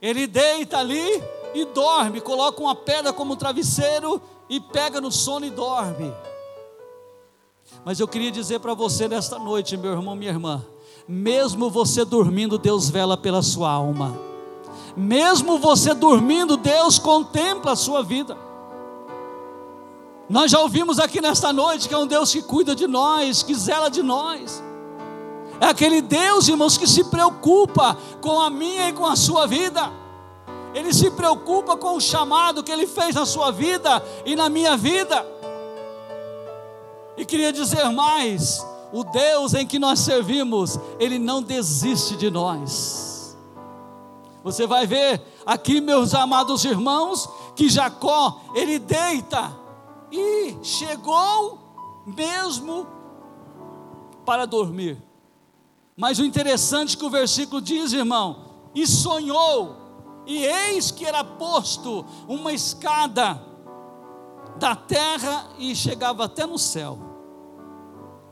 ele 0.00 0.26
deita 0.26 0.78
ali 0.78 1.22
e 1.54 1.64
dorme, 1.66 2.20
coloca 2.20 2.60
uma 2.60 2.74
pedra 2.74 3.12
como 3.12 3.36
travesseiro 3.36 4.20
e 4.48 4.58
pega 4.58 5.00
no 5.00 5.12
sono 5.12 5.46
e 5.46 5.50
dorme. 5.50 6.12
Mas 7.84 8.00
eu 8.00 8.08
queria 8.08 8.30
dizer 8.30 8.60
para 8.60 8.74
você 8.74 9.06
nesta 9.06 9.38
noite, 9.38 9.76
meu 9.76 9.92
irmão, 9.92 10.14
minha 10.14 10.30
irmã, 10.30 10.64
mesmo 11.08 11.70
você 11.70 12.04
dormindo, 12.04 12.58
Deus 12.58 12.88
vela 12.88 13.16
pela 13.16 13.42
sua 13.42 13.70
alma. 13.70 14.18
Mesmo 14.96 15.58
você 15.58 15.94
dormindo, 15.94 16.56
Deus 16.56 16.98
contempla 16.98 17.72
a 17.72 17.76
sua 17.76 18.02
vida. 18.02 18.36
Nós 20.28 20.50
já 20.50 20.60
ouvimos 20.60 20.98
aqui 20.98 21.20
nesta 21.20 21.52
noite 21.52 21.88
que 21.88 21.94
é 21.94 21.98
um 21.98 22.06
Deus 22.06 22.32
que 22.32 22.42
cuida 22.42 22.74
de 22.74 22.86
nós, 22.86 23.42
que 23.42 23.54
zela 23.54 23.90
de 23.90 24.02
nós. 24.02 24.62
É 25.60 25.66
aquele 25.66 26.00
Deus, 26.00 26.48
irmãos, 26.48 26.76
que 26.76 26.86
se 26.86 27.04
preocupa 27.04 27.96
com 28.20 28.40
a 28.40 28.50
minha 28.50 28.88
e 28.88 28.92
com 28.92 29.06
a 29.06 29.14
sua 29.14 29.46
vida. 29.46 29.92
Ele 30.74 30.92
se 30.92 31.10
preocupa 31.10 31.76
com 31.76 31.96
o 31.96 32.00
chamado 32.00 32.62
que 32.62 32.72
ele 32.72 32.86
fez 32.86 33.14
na 33.14 33.26
sua 33.26 33.50
vida 33.50 34.02
e 34.24 34.34
na 34.34 34.48
minha 34.48 34.76
vida. 34.76 35.24
E 37.16 37.24
queria 37.24 37.52
dizer 37.52 37.90
mais: 37.90 38.64
o 38.92 39.02
Deus 39.04 39.54
em 39.54 39.66
que 39.66 39.78
nós 39.78 40.00
servimos, 40.00 40.78
ele 40.98 41.18
não 41.18 41.42
desiste 41.42 42.16
de 42.16 42.30
nós. 42.30 43.36
Você 44.44 44.66
vai 44.66 44.86
ver 44.86 45.22
aqui, 45.46 45.80
meus 45.80 46.14
amados 46.14 46.64
irmãos, 46.64 47.28
que 47.54 47.68
Jacó, 47.68 48.40
ele 48.54 48.78
deita 48.78 49.56
e 50.10 50.56
chegou 50.62 51.58
mesmo 52.06 52.86
para 54.26 54.46
dormir. 54.46 55.00
Mas 55.96 56.18
o 56.18 56.24
interessante 56.24 56.96
é 56.96 56.98
que 56.98 57.04
o 57.04 57.10
versículo 57.10 57.60
diz, 57.60 57.92
irmão, 57.92 58.52
e 58.74 58.86
sonhou, 58.86 59.76
e 60.26 60.44
eis 60.44 60.90
que 60.90 61.04
era 61.04 61.22
posto 61.22 62.04
uma 62.26 62.52
escada 62.52 63.40
da 64.56 64.74
terra 64.74 65.48
e 65.58 65.74
chegava 65.74 66.24
até 66.24 66.46
no 66.46 66.58
céu. 66.58 67.11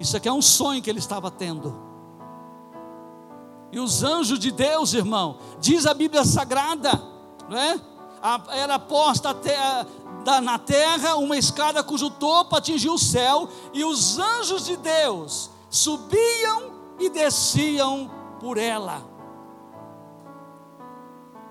Isso 0.00 0.16
aqui 0.16 0.28
é 0.28 0.32
um 0.32 0.40
sonho 0.40 0.80
que 0.80 0.88
ele 0.88 0.98
estava 0.98 1.30
tendo. 1.30 1.78
E 3.70 3.78
os 3.78 4.02
anjos 4.02 4.38
de 4.38 4.50
Deus, 4.50 4.94
irmão, 4.94 5.36
diz 5.60 5.86
a 5.86 5.92
Bíblia 5.94 6.24
Sagrada, 6.24 6.90
não 7.48 7.56
é? 7.56 7.78
Era 8.52 8.78
posta 8.78 9.30
até 9.30 9.56
na 10.42 10.58
terra 10.58 11.16
uma 11.16 11.36
escada 11.36 11.84
cujo 11.84 12.10
topo 12.10 12.56
atingia 12.56 12.92
o 12.92 12.98
céu, 12.98 13.48
e 13.72 13.84
os 13.84 14.18
anjos 14.18 14.64
de 14.64 14.76
Deus 14.76 15.50
subiam 15.68 16.72
e 16.98 17.08
desciam 17.08 18.10
por 18.40 18.58
ela. 18.58 19.02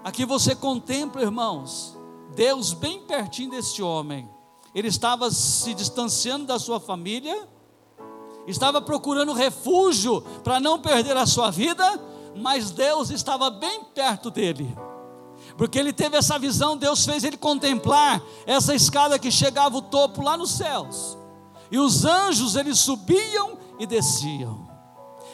Aqui 0.04 0.26
você 0.26 0.56
contempla, 0.56 1.22
irmãos, 1.22 1.98
Deus 2.36 2.74
bem 2.74 3.02
pertinho 3.02 3.52
desse 3.52 3.82
homem. 3.82 4.30
Ele 4.74 4.88
estava 4.88 5.32
se 5.32 5.74
distanciando 5.74 6.46
da 6.46 6.60
sua 6.60 6.80
família, 6.80 7.48
estava 8.50 8.82
procurando 8.82 9.32
refúgio 9.34 10.22
para 10.44 10.60
não 10.60 10.80
perder 10.80 11.16
a 11.16 11.26
sua 11.26 11.52
vida, 11.52 11.86
mas 12.36 12.72
Deus 12.72 13.10
estava 13.10 13.50
bem 13.50 13.84
perto 13.94 14.32
dele. 14.32 14.76
Porque 15.58 15.78
ele 15.78 15.94
teve 15.94 16.18
essa 16.18 16.40
visão, 16.40 16.78
Deus 16.78 17.06
fez 17.06 17.24
ele 17.24 17.38
contemplar 17.38 18.22
essa 18.46 18.74
escada 18.74 19.20
que 19.20 19.32
chegava 19.32 19.78
o 19.78 19.82
topo 19.82 20.22
lá 20.22 20.38
nos 20.38 20.52
céus. 20.52 21.18
E 21.72 21.78
os 21.78 22.06
anjos 22.06 22.56
eles 22.56 22.80
subiam 22.80 23.58
e 23.78 23.86
desciam. 23.86 24.68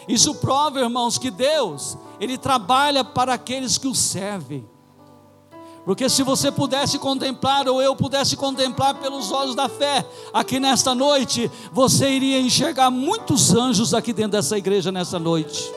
Isso 0.08 0.36
prova, 0.36 0.80
irmãos, 0.80 1.18
que 1.18 1.32
Deus, 1.32 1.98
ele 2.20 2.38
trabalha 2.38 3.04
para 3.04 3.34
aqueles 3.34 3.78
que 3.78 3.88
o 3.88 3.96
servem. 3.96 4.68
Porque 5.86 6.10
se 6.10 6.24
você 6.24 6.52
pudesse 6.52 6.98
contemplar, 6.98 7.68
ou 7.68 7.80
eu 7.80 7.96
pudesse 7.96 8.36
contemplar 8.36 8.96
pelos 8.96 9.32
olhos 9.32 9.54
da 9.54 9.70
fé, 9.70 10.04
aqui 10.34 10.60
nesta 10.60 10.96
noite, 10.96 11.50
você 11.72 12.10
iria 12.10 12.40
enxergar 12.40 12.90
muitos 12.90 13.54
anjos 13.54 13.94
aqui 13.94 14.12
dentro 14.12 14.32
dessa 14.32 14.58
igreja 14.58 14.92
nessa 14.92 15.20
noite. 15.20 15.72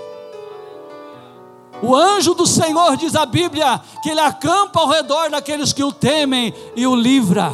O 1.82 1.94
anjo 1.94 2.32
do 2.34 2.46
Senhor, 2.46 2.96
diz 2.96 3.14
a 3.14 3.26
Bíblia, 3.26 3.80
que 4.02 4.08
ele 4.08 4.20
acampa 4.20 4.80
ao 4.80 4.88
redor 4.88 5.28
daqueles 5.28 5.74
que 5.74 5.84
o 5.84 5.92
temem 5.92 6.54
e 6.74 6.86
o 6.86 6.96
livra. 6.96 7.52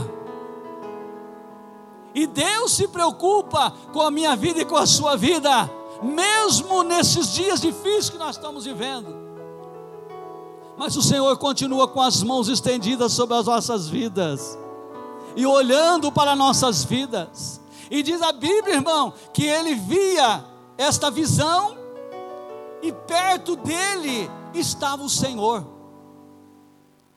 E 2.14 2.24
Deus 2.24 2.70
se 2.72 2.86
preocupa 2.86 3.72
com 3.92 4.00
a 4.00 4.12
minha 4.12 4.36
vida 4.36 4.60
e 4.60 4.64
com 4.64 4.76
a 4.76 4.86
sua 4.86 5.16
vida, 5.16 5.68
mesmo 6.00 6.84
nesses 6.84 7.32
dias 7.32 7.60
difíceis 7.60 8.10
que 8.10 8.16
nós 8.16 8.36
estamos 8.36 8.64
vivendo. 8.64 9.23
Mas 10.76 10.96
o 10.96 11.02
Senhor 11.02 11.36
continua 11.38 11.86
com 11.86 12.00
as 12.00 12.22
mãos 12.22 12.48
estendidas 12.48 13.12
sobre 13.12 13.36
as 13.36 13.46
nossas 13.46 13.88
vidas 13.88 14.58
e 15.36 15.46
olhando 15.46 16.10
para 16.10 16.36
nossas 16.36 16.84
vidas. 16.84 17.60
E 17.90 18.02
diz 18.02 18.22
a 18.22 18.32
Bíblia, 18.32 18.76
irmão, 18.76 19.12
que 19.32 19.44
ele 19.44 19.74
via 19.74 20.44
esta 20.76 21.10
visão 21.10 21.76
e 22.82 22.92
perto 22.92 23.56
dele 23.56 24.30
estava 24.52 25.02
o 25.02 25.08
Senhor. 25.08 25.64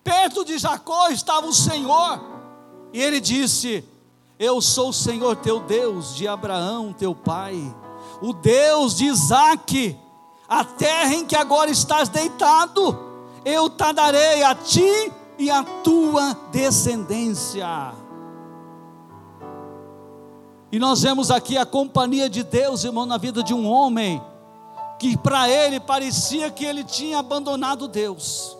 perto 0.03 0.45
de 0.45 0.57
Jacó 0.57 1.09
estava 1.09 1.47
o 1.47 1.53
Senhor, 1.53 2.21
e 2.93 3.01
ele 3.01 3.19
disse: 3.19 3.83
Eu 4.39 4.61
sou 4.61 4.89
o 4.89 4.93
Senhor 4.93 5.35
teu 5.35 5.59
Deus, 5.59 6.15
de 6.15 6.25
Abraão, 6.27 6.93
teu 6.93 7.13
pai, 7.13 7.75
o 8.21 8.31
Deus 8.31 8.95
de 8.95 9.05
Isaque, 9.05 9.97
a 10.47 10.63
terra 10.63 11.13
em 11.13 11.25
que 11.25 11.35
agora 11.35 11.69
estás 11.69 12.07
deitado, 12.07 12.97
eu 13.47 13.69
te 13.69 13.93
darei 13.93 14.43
a 14.43 14.53
ti 14.53 15.11
e 15.39 15.49
a 15.49 15.63
tua 15.63 16.33
descendência. 16.51 17.93
E 20.69 20.77
nós 20.77 21.01
vemos 21.01 21.31
aqui 21.31 21.57
a 21.57 21.65
companhia 21.65 22.29
de 22.29 22.43
Deus, 22.43 22.83
irmão, 22.83 23.05
na 23.05 23.17
vida 23.17 23.41
de 23.41 23.53
um 23.53 23.65
homem 23.65 24.21
que 24.99 25.15
para 25.15 25.47
ele 25.49 25.79
parecia 25.79 26.51
que 26.51 26.65
ele 26.65 26.83
tinha 26.83 27.19
abandonado 27.19 27.87
Deus, 27.87 28.57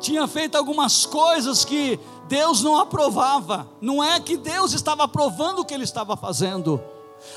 tinha 0.00 0.26
feito 0.26 0.58
algumas 0.58 1.06
coisas 1.06 1.64
que 1.64 1.98
Deus 2.28 2.62
não 2.62 2.76
aprovava, 2.76 3.66
não 3.80 4.04
é 4.04 4.20
que 4.20 4.36
Deus 4.36 4.74
estava 4.74 5.04
aprovando 5.04 5.60
o 5.60 5.64
que 5.64 5.72
ele 5.72 5.84
estava 5.84 6.14
fazendo. 6.14 6.78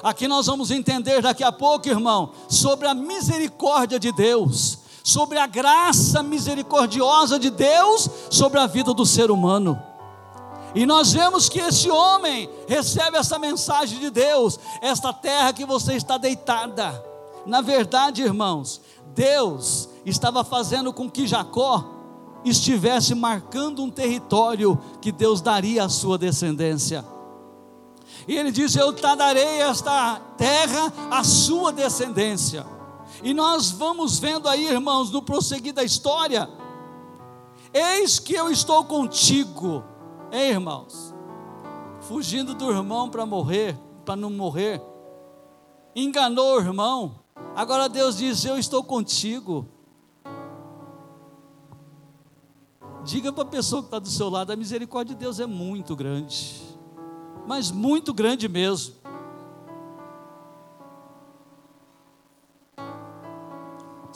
Aqui 0.04 0.28
nós 0.28 0.48
vamos 0.48 0.70
entender 0.70 1.22
daqui 1.22 1.44
a 1.44 1.52
pouco, 1.52 1.88
irmão, 1.88 2.34
sobre 2.50 2.88
a 2.88 2.94
misericórdia 2.94 3.98
de 3.98 4.12
Deus, 4.12 4.80
sobre 5.10 5.40
a 5.40 5.48
graça 5.48 6.22
misericordiosa 6.22 7.40
de 7.40 7.50
Deus 7.50 8.10
sobre 8.30 8.60
a 8.60 8.68
vida 8.68 8.94
do 8.94 9.06
ser 9.06 9.32
humano. 9.32 9.82
E 10.76 10.86
nós 10.86 11.12
vemos 11.12 11.50
que 11.50 11.60
esse 11.60 11.90
homem 11.90 12.48
recebe 12.68 13.18
essa 13.18 13.40
mensagem 13.40 14.00
de 14.00 14.12
Deus, 14.12 14.60
esta 14.82 15.12
terra 15.12 15.52
que 15.52 15.66
você 15.66 15.94
está 15.94 16.18
deitada. 16.18 17.04
Na 17.44 17.60
verdade, 17.60 18.22
irmãos, 18.22 18.80
Deus 19.16 19.90
estava 20.06 20.44
fazendo 20.44 20.94
com 20.94 21.10
que 21.10 21.26
Jacó 21.26 21.84
estivesse 22.46 23.16
marcando 23.16 23.82
um 23.82 23.90
território 23.90 24.80
que 25.02 25.12
Deus 25.12 25.42
daria 25.42 25.86
à 25.86 25.90
sua 25.90 26.20
descendência. 26.20 27.04
E 28.28 28.38
ele 28.38 28.52
diz: 28.52 28.76
Eu 28.76 28.94
te 28.94 29.02
darei 29.02 29.62
esta 29.62 30.22
terra 30.38 30.94
à 31.10 31.24
sua 31.24 31.74
descendência. 31.74 32.79
E 33.24 33.34
nós 33.34 33.72
vamos 33.72 34.20
vendo 34.20 34.48
aí, 34.48 34.68
irmãos, 34.68 35.12
no 35.12 35.22
prosseguir 35.22 35.74
da 35.74 35.84
história, 35.84 36.50
eis 37.74 38.20
que 38.20 38.34
eu 38.34 38.50
estou 38.50 38.86
contigo 38.86 39.84
Hein, 40.32 40.52
irmãos? 40.52 41.14
Fugindo 42.02 42.54
do 42.54 42.72
irmão 42.72 43.10
para 43.10 43.26
morrer, 43.26 43.78
para 44.06 44.16
não 44.16 44.30
morrer. 44.30 44.82
Enganou 45.96 46.56
o 46.56 46.60
irmão. 46.60 47.20
Agora 47.56 47.90
Deus 47.90 48.18
diz: 48.18 48.46
Eu 48.46 48.58
estou 48.58 48.84
contigo. 48.84 49.68
Diga 53.04 53.32
para 53.34 53.44
a 53.44 53.48
pessoa 53.48 53.82
que 53.82 53.88
está 53.88 53.98
do 53.98 54.08
seu 54.08 54.30
lado: 54.30 54.52
a 54.52 54.56
misericórdia 54.56 55.16
de 55.16 55.20
Deus 55.20 55.40
é 55.40 55.48
muito 55.48 55.96
grande, 55.96 56.62
mas 57.48 57.72
muito 57.72 58.14
grande 58.14 58.48
mesmo. 58.48 58.99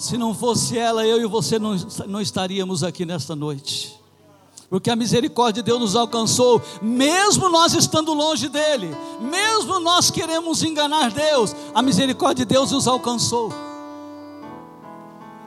Se 0.04 0.18
não 0.18 0.34
fosse 0.34 0.78
ela, 0.78 1.08
eu 1.08 1.22
e 1.22 1.26
você 1.26 1.58
não, 1.58 1.78
não 2.08 2.20
estaríamos 2.20 2.84
aqui 2.84 3.06
nesta 3.06 3.38
noite 3.38 3.98
porque 4.70 4.90
a 4.90 4.96
misericórdia 4.96 5.62
de 5.62 5.68
Deus 5.68 5.80
nos 5.80 5.96
alcançou, 5.96 6.60
mesmo 6.82 7.48
nós 7.48 7.76
estando 7.76 8.12
longe 8.12 8.50
dEle, 8.50 8.90
mesmo 9.22 9.80
nós 9.80 10.10
queremos 10.10 10.64
enganar 10.64 11.12
Deus, 11.12 11.56
a 11.76 11.82
misericórdia 11.84 12.44
de 12.44 12.56
Deus 12.56 12.72
nos 12.72 12.88
alcançou. 12.88 13.54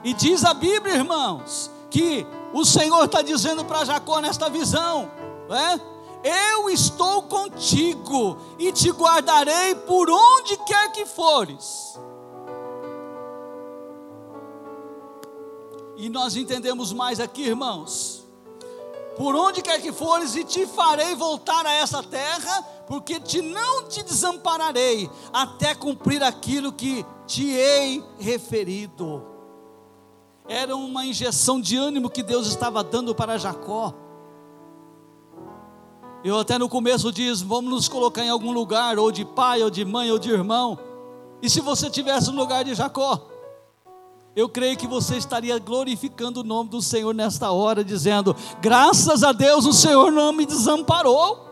E 0.01 0.13
diz 0.13 0.45
a 0.45 0.53
Bíblia, 0.53 0.95
irmãos, 0.95 1.69
que 1.91 2.25
o 2.53 2.63
Senhor 2.63 3.03
está 3.03 3.21
dizendo 3.21 3.65
para 3.65 3.83
Jacó 3.83 4.21
nesta 4.21 4.49
visão, 4.49 5.11
é? 5.49 5.97
Eu 6.53 6.69
estou 6.69 7.23
contigo 7.23 8.37
e 8.57 8.71
te 8.71 8.91
guardarei 8.91 9.75
por 9.75 10.09
onde 10.09 10.55
quer 10.65 10.89
que 10.93 11.05
fores. 11.05 11.99
E 15.97 16.09
nós 16.09 16.35
entendemos 16.35 16.93
mais 16.93 17.19
aqui, 17.19 17.41
irmãos, 17.41 18.23
por 19.17 19.35
onde 19.35 19.63
quer 19.63 19.81
que 19.81 19.91
fores, 19.91 20.35
e 20.35 20.43
te 20.43 20.67
farei 20.67 21.15
voltar 21.15 21.65
a 21.65 21.73
essa 21.73 22.03
terra, 22.03 22.61
porque 22.85 23.19
te 23.19 23.41
não 23.41 23.87
te 23.87 24.03
desampararei, 24.03 25.09
até 25.33 25.73
cumprir 25.73 26.21
aquilo 26.21 26.71
que 26.71 27.03
te 27.25 27.49
hei 27.49 28.03
referido. 28.19 29.23
Era 30.47 30.75
uma 30.75 31.03
injeção 31.03 31.59
de 31.59 31.75
ânimo 31.75 32.11
que 32.11 32.21
Deus 32.21 32.47
estava 32.47 32.83
dando 32.83 33.15
para 33.15 33.39
Jacó. 33.39 33.93
Eu 36.23 36.37
até 36.37 36.59
no 36.59 36.69
começo 36.69 37.11
diz: 37.11 37.41
vamos 37.41 37.71
nos 37.71 37.87
colocar 37.89 38.23
em 38.23 38.29
algum 38.29 38.51
lugar, 38.51 38.99
ou 38.99 39.11
de 39.11 39.25
pai, 39.25 39.63
ou 39.63 39.69
de 39.71 39.83
mãe, 39.83 40.11
ou 40.11 40.19
de 40.19 40.29
irmão. 40.29 40.77
E 41.41 41.49
se 41.49 41.59
você 41.59 41.89
tivesse 41.89 42.31
no 42.31 42.37
lugar 42.37 42.63
de 42.63 42.75
Jacó? 42.75 43.36
Eu 44.37 44.47
creio 44.47 44.77
que 44.77 44.85
você 44.85 45.17
estaria 45.17 45.57
glorificando 45.57 46.41
o 46.41 46.43
nome 46.43 46.69
do 46.69 46.79
Senhor 46.79 47.11
nesta 47.11 47.49
hora, 47.49 47.83
dizendo: 47.83 48.35
graças 48.61 49.23
a 49.23 49.31
Deus 49.31 49.65
o 49.65 49.73
Senhor 49.73 50.11
não 50.11 50.31
me 50.31 50.45
desamparou. 50.45 51.43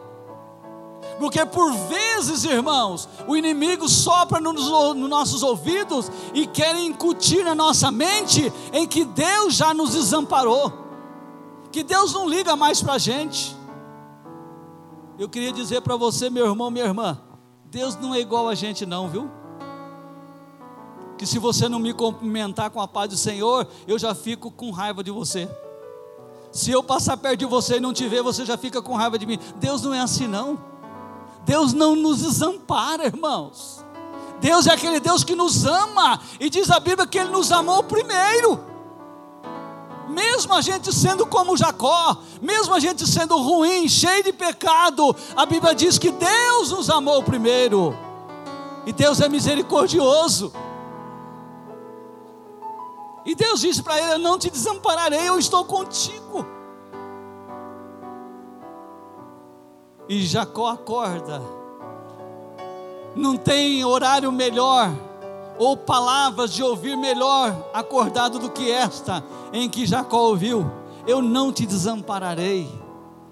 Porque 1.18 1.44
por 1.48 1.74
vezes, 1.74 2.44
irmãos, 2.44 3.10
o 3.28 3.36
inimigo 3.36 3.90
sopra 3.90 4.40
nos, 4.40 4.70
nos, 4.96 5.10
nossos 5.10 5.42
ouvidos 5.42 6.12
e 6.32 6.46
quer 6.46 6.76
incutir 6.76 7.44
na 7.44 7.56
nossa 7.56 7.90
mente 7.90 8.54
em 8.72 8.86
que 8.86 9.04
Deus 9.04 9.56
já 9.56 9.74
nos 9.74 9.94
desamparou, 9.94 10.72
que 11.72 11.82
Deus 11.82 12.14
não 12.14 12.30
liga 12.30 12.56
mais 12.56 12.84
para 12.84 12.94
a 12.94 13.00
gente. 13.00 13.56
Eu 15.18 15.28
queria 15.28 15.52
dizer 15.52 15.82
para 15.82 15.96
você, 15.96 16.30
meu 16.30 16.46
irmão, 16.46 16.70
minha 16.70 16.86
irmã, 16.86 17.18
Deus 17.72 17.96
não 17.96 18.14
é 18.14 18.20
igual 18.20 18.48
a 18.48 18.54
gente, 18.54 18.86
não, 18.86 19.10
viu? 19.10 19.32
Que 21.18 21.26
se 21.26 21.40
você 21.40 21.70
não 21.70 21.80
me 21.80 21.94
cumprimentar 21.94 22.70
com 22.70 22.82
a 22.82 22.88
paz 22.88 23.10
do 23.10 23.18
Senhor, 23.18 23.68
eu 23.88 23.98
já 23.98 24.14
fico 24.14 24.52
com 24.52 24.72
raiva 24.72 25.04
de 25.04 25.12
você. 25.12 25.50
Se 26.52 26.72
eu 26.72 26.82
passar 26.82 27.18
perto 27.18 27.40
de 27.40 27.46
você 27.46 27.78
e 27.78 27.80
não 27.80 27.94
te 27.94 28.08
ver, 28.08 28.22
você 28.22 28.46
já 28.46 28.58
fica 28.58 28.82
com 28.82 28.96
raiva 28.96 29.18
de 29.18 29.26
mim. 29.26 29.40
Deus 29.58 29.82
não 29.82 29.94
é 29.94 30.00
assim, 30.00 30.28
não. 30.28 30.58
Deus 31.46 31.74
não 31.74 31.96
nos 31.96 32.22
desampara, 32.22 33.06
irmãos. 33.06 33.84
Deus 34.40 34.68
é 34.68 34.74
aquele 34.74 35.00
Deus 35.00 35.24
que 35.24 35.36
nos 35.36 35.66
ama, 35.66 36.20
e 36.40 36.50
diz 36.50 36.70
a 36.70 36.80
Bíblia 36.80 37.08
que 37.08 37.18
Ele 37.18 37.30
nos 37.30 37.52
amou 37.52 37.84
primeiro. 37.84 38.60
Mesmo 40.10 40.54
a 40.54 40.62
gente 40.62 40.94
sendo 40.94 41.26
como 41.26 41.58
Jacó, 41.58 42.18
mesmo 42.42 42.74
a 42.74 42.80
gente 42.80 43.08
sendo 43.08 43.38
ruim, 43.38 43.88
cheio 43.88 44.24
de 44.24 44.32
pecado, 44.32 45.16
a 45.36 45.46
Bíblia 45.46 45.74
diz 45.74 45.98
que 45.98 46.12
Deus 46.12 46.72
nos 46.72 46.90
amou 46.90 47.24
primeiro, 47.24 47.98
e 48.86 48.94
Deus 48.94 49.20
é 49.20 49.28
misericordioso. 49.28 50.54
E 53.26 53.34
Deus 53.34 53.60
disse 53.60 53.82
para 53.82 53.98
ele: 53.98 54.14
Eu 54.14 54.20
não 54.20 54.38
te 54.38 54.50
desampararei, 54.50 55.28
eu 55.28 55.40
estou 55.40 55.66
contigo. 55.66 56.46
E 60.08 60.24
Jacó 60.26 60.68
acorda. 60.68 61.42
Não 63.16 63.36
tem 63.36 63.84
horário 63.84 64.32
melhor, 64.32 64.92
ou 65.58 65.76
palavras 65.76 66.54
de 66.54 66.62
ouvir 66.62 66.96
melhor 66.96 67.56
acordado 67.74 68.38
do 68.38 68.52
que 68.52 68.70
esta, 68.70 69.24
em 69.52 69.68
que 69.68 69.88
Jacó 69.88 70.20
ouviu: 70.20 70.70
Eu 71.08 71.22
não 71.22 71.52
te 71.52 71.66
desampararei. 71.66 72.70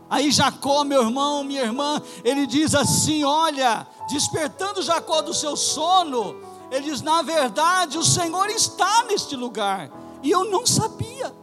Aí 0.10 0.32
Jacó, 0.32 0.84
meu 0.84 1.04
irmão, 1.04 1.44
minha 1.44 1.62
irmã, 1.62 2.02
ele 2.24 2.48
diz 2.48 2.74
assim: 2.74 3.24
Olha, 3.24 3.86
despertando 4.10 4.82
Jacó 4.82 5.22
do 5.22 5.34
seu 5.34 5.56
sono, 5.56 6.36
ele 6.74 6.90
diz: 6.90 7.02
Na 7.02 7.22
verdade, 7.22 7.98
o 7.98 8.04
Senhor 8.04 8.48
está 8.50 9.04
neste 9.04 9.36
lugar, 9.36 9.92
e 10.22 10.32
eu 10.32 10.46
não 10.46 10.66
sabia. 10.66 11.34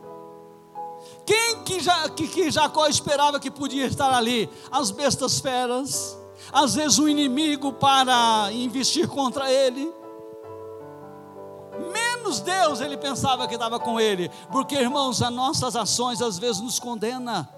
Quem 1.24 1.62
que, 1.62 1.78
já, 1.78 2.08
que, 2.08 2.26
que 2.26 2.50
Jacó 2.50 2.86
esperava 2.88 3.38
que 3.38 3.50
podia 3.50 3.86
estar 3.86 4.12
ali? 4.12 4.50
As 4.70 4.90
bestas 4.90 5.38
feras, 5.38 6.18
às 6.52 6.74
vezes 6.74 6.98
o 6.98 7.08
inimigo 7.08 7.72
para 7.72 8.48
investir 8.52 9.06
contra 9.06 9.50
ele. 9.50 9.92
Menos 11.92 12.40
Deus 12.40 12.80
ele 12.80 12.96
pensava 12.96 13.46
que 13.46 13.54
estava 13.54 13.78
com 13.78 14.00
ele, 14.00 14.28
porque 14.50 14.74
irmãos, 14.74 15.22
as 15.22 15.32
nossas 15.32 15.76
ações 15.76 16.20
às 16.20 16.36
vezes 16.38 16.60
nos 16.60 16.80
condena, 16.80 17.48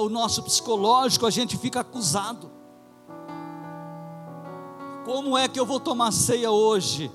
o 0.00 0.08
nosso 0.10 0.42
psicológico, 0.42 1.24
a 1.26 1.30
gente 1.30 1.56
fica 1.56 1.80
acusado. 1.80 2.61
Como 5.04 5.36
é 5.36 5.48
que 5.48 5.58
eu 5.58 5.66
vou 5.66 5.80
tomar 5.80 6.12
ceia 6.12 6.50
hoje? 6.50 7.10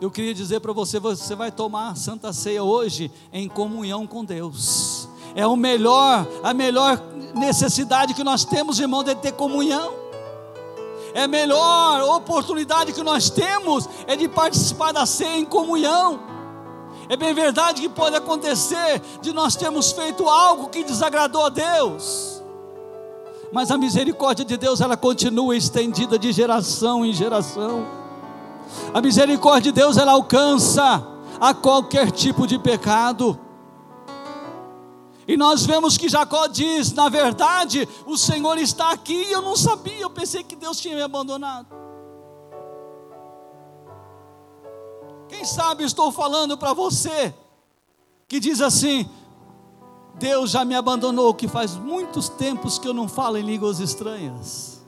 Eu 0.00 0.10
queria 0.10 0.32
dizer 0.32 0.60
para 0.60 0.72
você, 0.72 0.98
você 0.98 1.34
vai 1.34 1.52
tomar 1.52 1.94
Santa 1.96 2.32
Ceia 2.32 2.64
hoje 2.64 3.12
em 3.32 3.48
comunhão 3.48 4.06
com 4.06 4.24
Deus. 4.24 5.08
É 5.34 5.46
o 5.46 5.56
melhor, 5.56 6.26
a 6.42 6.54
melhor 6.54 6.98
necessidade 7.34 8.14
que 8.14 8.24
nós 8.24 8.44
temos, 8.44 8.80
irmão, 8.80 9.04
de 9.04 9.14
ter 9.16 9.32
comunhão. 9.32 9.92
É 11.12 11.24
a 11.24 11.28
melhor 11.28 12.16
oportunidade 12.16 12.92
que 12.92 13.02
nós 13.02 13.28
temos 13.28 13.88
é 14.06 14.16
de 14.16 14.26
participar 14.26 14.92
da 14.92 15.04
ceia 15.04 15.36
em 15.36 15.44
comunhão. 15.44 16.18
É 17.08 17.16
bem 17.16 17.34
verdade 17.34 17.82
que 17.82 17.88
pode 17.88 18.16
acontecer 18.16 19.02
de 19.20 19.32
nós 19.32 19.54
termos 19.54 19.92
feito 19.92 20.28
algo 20.28 20.68
que 20.68 20.84
desagradou 20.84 21.44
a 21.44 21.48
Deus. 21.48 22.39
Mas 23.52 23.70
a 23.70 23.76
misericórdia 23.76 24.44
de 24.44 24.56
Deus, 24.56 24.80
ela 24.80 24.96
continua 24.96 25.56
estendida 25.56 26.18
de 26.18 26.32
geração 26.32 27.04
em 27.04 27.12
geração. 27.12 27.84
A 28.94 29.00
misericórdia 29.00 29.72
de 29.72 29.80
Deus, 29.80 29.96
ela 29.96 30.12
alcança 30.12 31.04
a 31.40 31.52
qualquer 31.52 32.10
tipo 32.10 32.46
de 32.46 32.58
pecado. 32.58 33.38
E 35.26 35.36
nós 35.36 35.64
vemos 35.66 35.96
que 35.96 36.08
Jacó 36.08 36.46
diz: 36.46 36.92
na 36.92 37.08
verdade, 37.08 37.88
o 38.06 38.16
Senhor 38.16 38.58
está 38.58 38.90
aqui 38.90 39.14
e 39.14 39.32
eu 39.32 39.42
não 39.42 39.56
sabia, 39.56 40.00
eu 40.00 40.10
pensei 40.10 40.42
que 40.42 40.54
Deus 40.54 40.78
tinha 40.80 40.94
me 40.94 41.02
abandonado. 41.02 41.66
Quem 45.28 45.44
sabe 45.44 45.84
estou 45.84 46.10
falando 46.10 46.58
para 46.58 46.72
você 46.72 47.34
que 48.28 48.38
diz 48.38 48.60
assim: 48.60 49.08
Deus 50.18 50.50
já 50.50 50.64
me 50.64 50.74
abandonou, 50.74 51.32
que 51.34 51.48
faz 51.48 51.76
muitos 51.76 52.28
tempos 52.28 52.78
que 52.78 52.86
eu 52.86 52.94
não 52.94 53.08
falo 53.08 53.36
em 53.36 53.42
línguas 53.42 53.80
estranhas. 53.80 54.80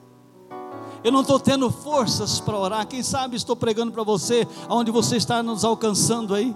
Eu 1.04 1.11
não 1.11 1.22
estou 1.22 1.40
tendo 1.40 1.70
forças 1.70 2.38
para 2.38 2.56
orar. 2.56 2.87
Quem 2.87 3.02
sabe 3.02 3.37
estou 3.37 3.56
pregando 3.56 3.90
para 3.92 4.02
você, 4.02 4.46
aonde 4.68 4.90
você 4.90 5.16
está 5.16 5.42
nos 5.42 5.64
alcançando 5.64 6.35
aí. 6.35 6.54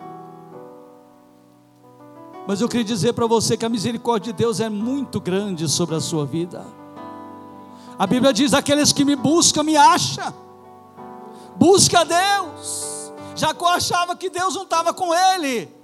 Mas 2.46 2.61
eu 2.61 2.68
queria 2.68 2.85
dizer 2.85 3.12
para 3.12 3.26
você 3.26 3.57
que 3.57 3.66
a 3.66 3.68
misericórdia 3.68 4.33
de 4.33 4.38
Deus 4.38 4.61
é 4.61 4.68
muito 4.68 5.20
grande 5.20 5.68
sobre 5.68 5.96
a 5.96 6.00
sua 6.00 6.24
vida. 6.24 6.64
A 7.98 8.07
Bíblia 8.07 8.33
diz: 8.33 8.55
aqueles 8.55 8.92
que 8.92 9.05
me 9.05 9.16
buscam, 9.16 9.64
me 9.64 9.76
acham. 9.76 10.33
Busca 11.57 12.05
Deus. 12.05 13.12
Jacó 13.35 13.68
achava 13.68 14.14
que 14.14 14.31
Deus 14.31 14.55
não 14.55 14.62
estava 14.62 14.94
com 14.94 15.12
ele. 15.12 15.76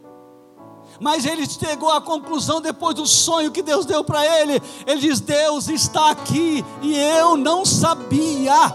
Mas 1.00 1.24
ele 1.24 1.46
chegou 1.48 1.90
à 1.90 2.00
conclusão 2.00 2.60
depois 2.60 2.94
do 2.94 3.06
sonho 3.06 3.50
que 3.50 3.62
Deus 3.62 3.84
deu 3.84 4.04
para 4.04 4.24
ele. 4.40 4.60
Ele 4.86 5.00
diz: 5.00 5.20
Deus 5.20 5.68
está 5.68 6.10
aqui 6.10 6.64
e 6.80 6.94
eu 6.94 7.36
não 7.36 7.64
sabia. 7.64 8.74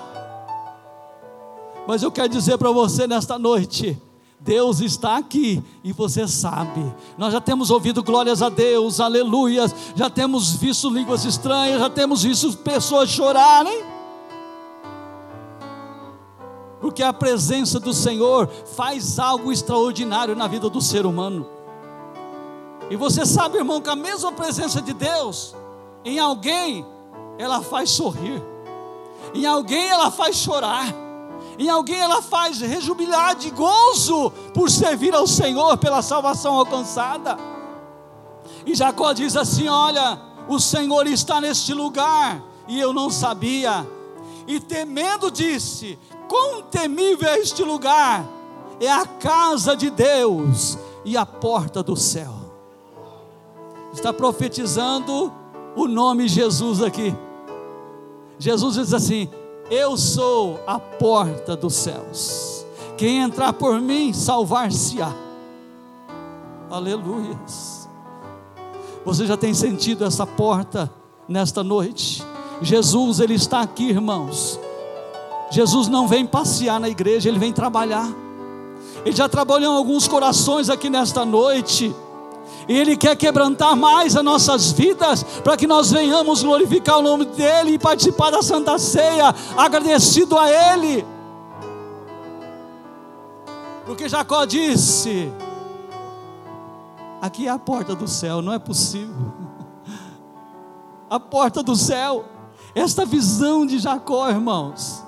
Mas 1.88 2.04
eu 2.04 2.12
quero 2.12 2.30
dizer 2.30 2.58
para 2.58 2.72
você 2.72 3.08
nesta 3.08 3.40
noite: 3.40 4.02
Deus 4.40 4.82
está 4.82 5.18
aqui 5.18 5.64
e 5.84 5.92
você 5.92 6.28
sabe. 6.28 6.94
Nós 7.18 7.34
já 7.34 7.42
temos 7.42 7.72
ouvido 7.72 8.04
glórias 8.04 8.42
a 8.42 8.50
Deus, 8.50 9.00
aleluias. 9.00 9.74
Já 9.96 10.10
temos 10.10 10.54
visto 10.54 10.90
línguas 10.90 11.26
estranhas, 11.26 11.80
já 11.80 11.90
temos 11.90 12.24
visto 12.24 12.56
pessoas 12.58 13.10
chorarem. 13.10 13.84
Porque 16.80 17.02
a 17.02 17.12
presença 17.12 17.80
do 17.80 17.94
Senhor 17.94 18.48
faz 18.76 19.18
algo 19.18 19.52
extraordinário 19.52 20.36
na 20.36 20.48
vida 20.48 20.70
do 20.70 20.82
ser 20.82 21.06
humano. 21.06 21.57
E 22.90 22.96
você 22.96 23.26
sabe, 23.26 23.58
irmão, 23.58 23.82
que 23.82 23.90
a 23.90 23.96
mesma 23.96 24.32
presença 24.32 24.82
de 24.82 24.94
Deus 24.94 25.56
em 26.06 26.20
alguém, 26.20 26.86
ela 27.38 27.62
faz 27.62 27.90
sorrir, 27.90 28.42
em 29.34 29.46
alguém 29.46 29.90
ela 29.90 30.10
faz 30.10 30.38
chorar 30.38 31.08
em 31.58 31.70
alguém 31.70 32.00
ela 32.00 32.22
faz 32.22 32.62
rejubilar 32.62 33.36
de 33.36 33.50
gozo 33.50 34.30
por 34.54 34.70
servir 34.70 35.14
ao 35.16 35.26
Senhor 35.26 35.78
pela 35.78 36.04
salvação 36.04 36.56
alcançada. 36.56 37.36
E 38.66 38.76
Jacó 38.76 39.12
diz 39.12 39.36
assim: 39.36 39.68
Olha, 39.68 40.20
o 40.48 40.60
Senhor 40.60 41.08
está 41.08 41.42
neste 41.42 41.74
lugar, 41.74 42.44
e 42.68 42.80
eu 42.80 42.94
não 42.94 43.10
sabia. 43.10 43.88
E 44.46 44.60
temendo 44.60 45.32
disse: 45.32 45.98
Quão 46.28 46.62
temível 46.62 47.28
é 47.28 47.40
este 47.40 47.64
lugar! 47.64 48.24
É 48.80 48.92
a 48.92 49.08
casa 49.08 49.76
de 49.76 49.90
Deus 49.90 50.78
e 51.04 51.18
a 51.18 51.26
porta 51.26 51.82
do 51.82 51.96
céu. 51.96 52.47
Está 53.98 54.14
profetizando 54.14 55.34
o 55.76 55.88
nome 55.88 56.28
Jesus 56.28 56.84
aqui. 56.84 57.16
Jesus 58.38 58.76
diz 58.76 58.94
assim: 58.94 59.28
eu 59.72 59.98
sou 59.98 60.60
a 60.68 60.78
porta 60.78 61.56
dos 61.56 61.74
céus. 61.74 62.64
Quem 62.96 63.22
entrar 63.22 63.54
por 63.54 63.82
mim, 63.82 64.14
salvar-se-á. 64.14 65.12
Aleluias. 66.70 67.90
Você 69.04 69.26
já 69.26 69.36
tem 69.36 69.56
sentido 69.56 70.06
essa 70.06 70.28
porta 70.28 70.94
nesta 71.28 71.64
noite? 71.64 72.24
Jesus, 72.62 73.20
Ele 73.20 73.34
está 73.34 73.62
aqui, 73.62 73.90
irmãos. 73.90 74.60
Jesus 75.50 75.88
não 75.88 76.08
vem 76.08 76.24
passear 76.24 76.80
na 76.80 76.88
igreja, 76.88 77.30
Ele 77.30 77.40
vem 77.40 77.52
trabalhar. 77.52 78.08
Ele 79.04 79.16
já 79.16 79.28
trabalhou 79.28 79.74
em 79.74 79.78
alguns 79.78 80.08
corações 80.08 80.70
aqui 80.70 80.88
nesta 80.88 81.26
noite. 81.26 81.96
E 82.68 82.78
Ele 82.78 82.98
quer 82.98 83.16
quebrantar 83.16 83.76
mais 83.76 84.16
as 84.16 84.24
nossas 84.24 84.72
vidas, 84.72 85.24
para 85.44 85.56
que 85.56 85.66
nós 85.66 85.92
venhamos 85.92 86.44
glorificar 86.44 86.98
o 87.00 87.02
nome 87.02 87.26
dEle 87.26 87.74
e 87.74 87.80
participar 87.80 88.30
da 88.30 88.42
Santa 88.42 88.78
Ceia, 88.78 89.34
agradecido 89.56 90.38
a 90.38 90.50
Ele. 90.50 91.06
Porque 93.86 94.10
Jacó 94.10 94.44
disse: 94.44 95.32
Aqui 97.22 97.48
é 97.48 97.50
a 97.50 97.58
porta 97.58 97.96
do 97.96 98.08
céu, 98.08 98.42
não 98.42 98.52
é 98.52 98.60
possível. 98.60 99.16
A 101.10 101.22
porta 101.22 101.64
do 101.64 101.74
céu, 101.74 102.26
esta 102.76 103.06
visão 103.06 103.66
de 103.66 103.80
Jacó, 103.80 104.30
irmãos, 104.30 105.02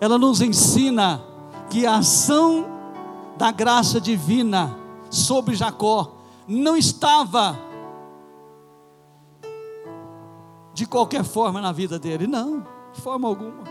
ela 0.00 0.18
nos 0.18 0.40
ensina 0.40 1.22
que 1.70 1.86
a 1.86 1.98
ação 1.98 2.66
da 3.38 3.52
graça 3.52 4.00
divina 4.00 4.76
sobre 5.16 5.54
Jacó 5.54 6.12
não 6.46 6.76
estava 6.76 7.58
de 10.72 10.86
qualquer 10.86 11.24
forma 11.24 11.60
na 11.60 11.72
vida 11.72 11.98
dele, 11.98 12.26
não, 12.26 12.64
de 12.92 13.00
forma 13.00 13.26
alguma. 13.26 13.64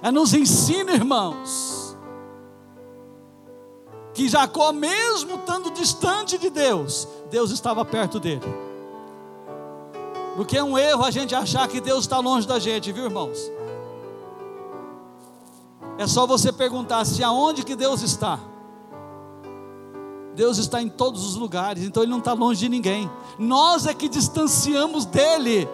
É 0.00 0.10
nos 0.10 0.32
ensina, 0.32 0.92
irmãos, 0.92 1.96
que 4.14 4.28
Jacó, 4.28 4.72
mesmo 4.72 5.36
estando 5.36 5.70
distante 5.70 6.38
de 6.38 6.48
Deus, 6.48 7.08
Deus 7.30 7.50
estava 7.50 7.84
perto 7.84 8.20
dele. 8.20 8.46
Porque 10.36 10.56
é 10.56 10.62
um 10.62 10.78
erro 10.78 11.04
a 11.04 11.10
gente 11.10 11.34
achar 11.34 11.66
que 11.68 11.80
Deus 11.80 12.00
está 12.00 12.18
longe 12.18 12.46
da 12.46 12.58
gente, 12.58 12.92
viu, 12.92 13.04
irmãos? 13.04 13.50
É 15.98 16.06
só 16.06 16.26
você 16.26 16.52
perguntar 16.52 17.04
se 17.04 17.22
aonde 17.22 17.64
que 17.64 17.76
Deus 17.76 18.02
está. 18.02 18.38
Deus 20.40 20.56
está 20.56 20.80
em 20.80 20.88
todos 20.88 21.26
os 21.26 21.36
lugares, 21.36 21.84
então 21.84 22.02
Ele 22.02 22.10
não 22.10 22.18
está 22.18 22.32
longe 22.32 22.60
de 22.60 22.68
ninguém. 22.70 23.10
Nós 23.38 23.84
é 23.84 23.92
que 23.92 24.08
distanciamos 24.08 25.04
dEle 25.04 25.68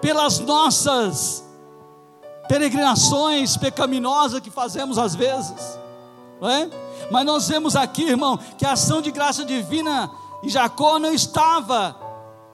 pelas 0.00 0.38
nossas 0.38 1.44
peregrinações 2.48 3.58
pecaminosas 3.58 4.40
que 4.40 4.50
fazemos 4.50 4.96
às 4.96 5.14
vezes, 5.14 5.78
não 6.40 6.48
é? 6.48 6.70
Mas 7.10 7.26
nós 7.26 7.46
vemos 7.46 7.76
aqui, 7.76 8.04
irmão, 8.04 8.38
que 8.56 8.64
a 8.64 8.72
ação 8.72 9.02
de 9.02 9.10
graça 9.10 9.44
divina 9.44 10.10
em 10.42 10.48
Jacó 10.48 10.98
não 10.98 11.12
estava, 11.12 11.94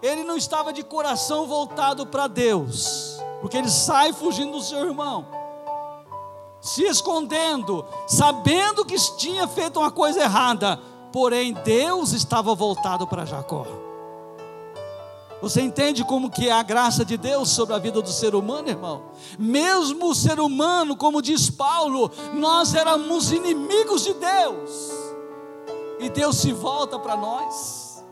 ele 0.02 0.24
não 0.24 0.36
estava 0.36 0.72
de 0.72 0.82
coração 0.82 1.46
voltado 1.46 2.06
para 2.06 2.26
Deus, 2.26 3.20
porque 3.40 3.56
ele 3.56 3.70
sai 3.70 4.12
fugindo 4.12 4.50
do 4.50 4.62
seu 4.64 4.84
irmão, 4.84 5.24
se 6.60 6.82
escondendo, 6.82 7.86
sabendo 8.08 8.84
que 8.84 8.96
tinha 9.16 9.46
feito 9.46 9.78
uma 9.78 9.92
coisa 9.92 10.20
errada, 10.20 10.80
porém 11.12 11.52
Deus 11.52 12.12
estava 12.12 12.54
voltado 12.54 13.06
para 13.06 13.24
Jacó. 13.24 13.66
Você 15.40 15.60
entende 15.60 16.02
como 16.02 16.30
que 16.30 16.48
é 16.48 16.52
a 16.52 16.62
graça 16.62 17.04
de 17.04 17.16
Deus 17.16 17.50
sobre 17.50 17.74
a 17.74 17.78
vida 17.78 18.00
do 18.00 18.08
ser 18.10 18.34
humano, 18.34 18.68
irmão? 18.68 19.02
Mesmo 19.38 20.10
o 20.10 20.14
ser 20.14 20.40
humano, 20.40 20.96
como 20.96 21.20
diz 21.20 21.50
Paulo, 21.50 22.10
nós 22.34 22.74
éramos 22.74 23.30
inimigos 23.30 24.02
de 24.02 24.14
Deus. 24.14 24.90
E 26.00 26.08
Deus 26.08 26.36
se 26.36 26.52
volta 26.52 26.98
para 26.98 27.16
nós. 27.16 28.04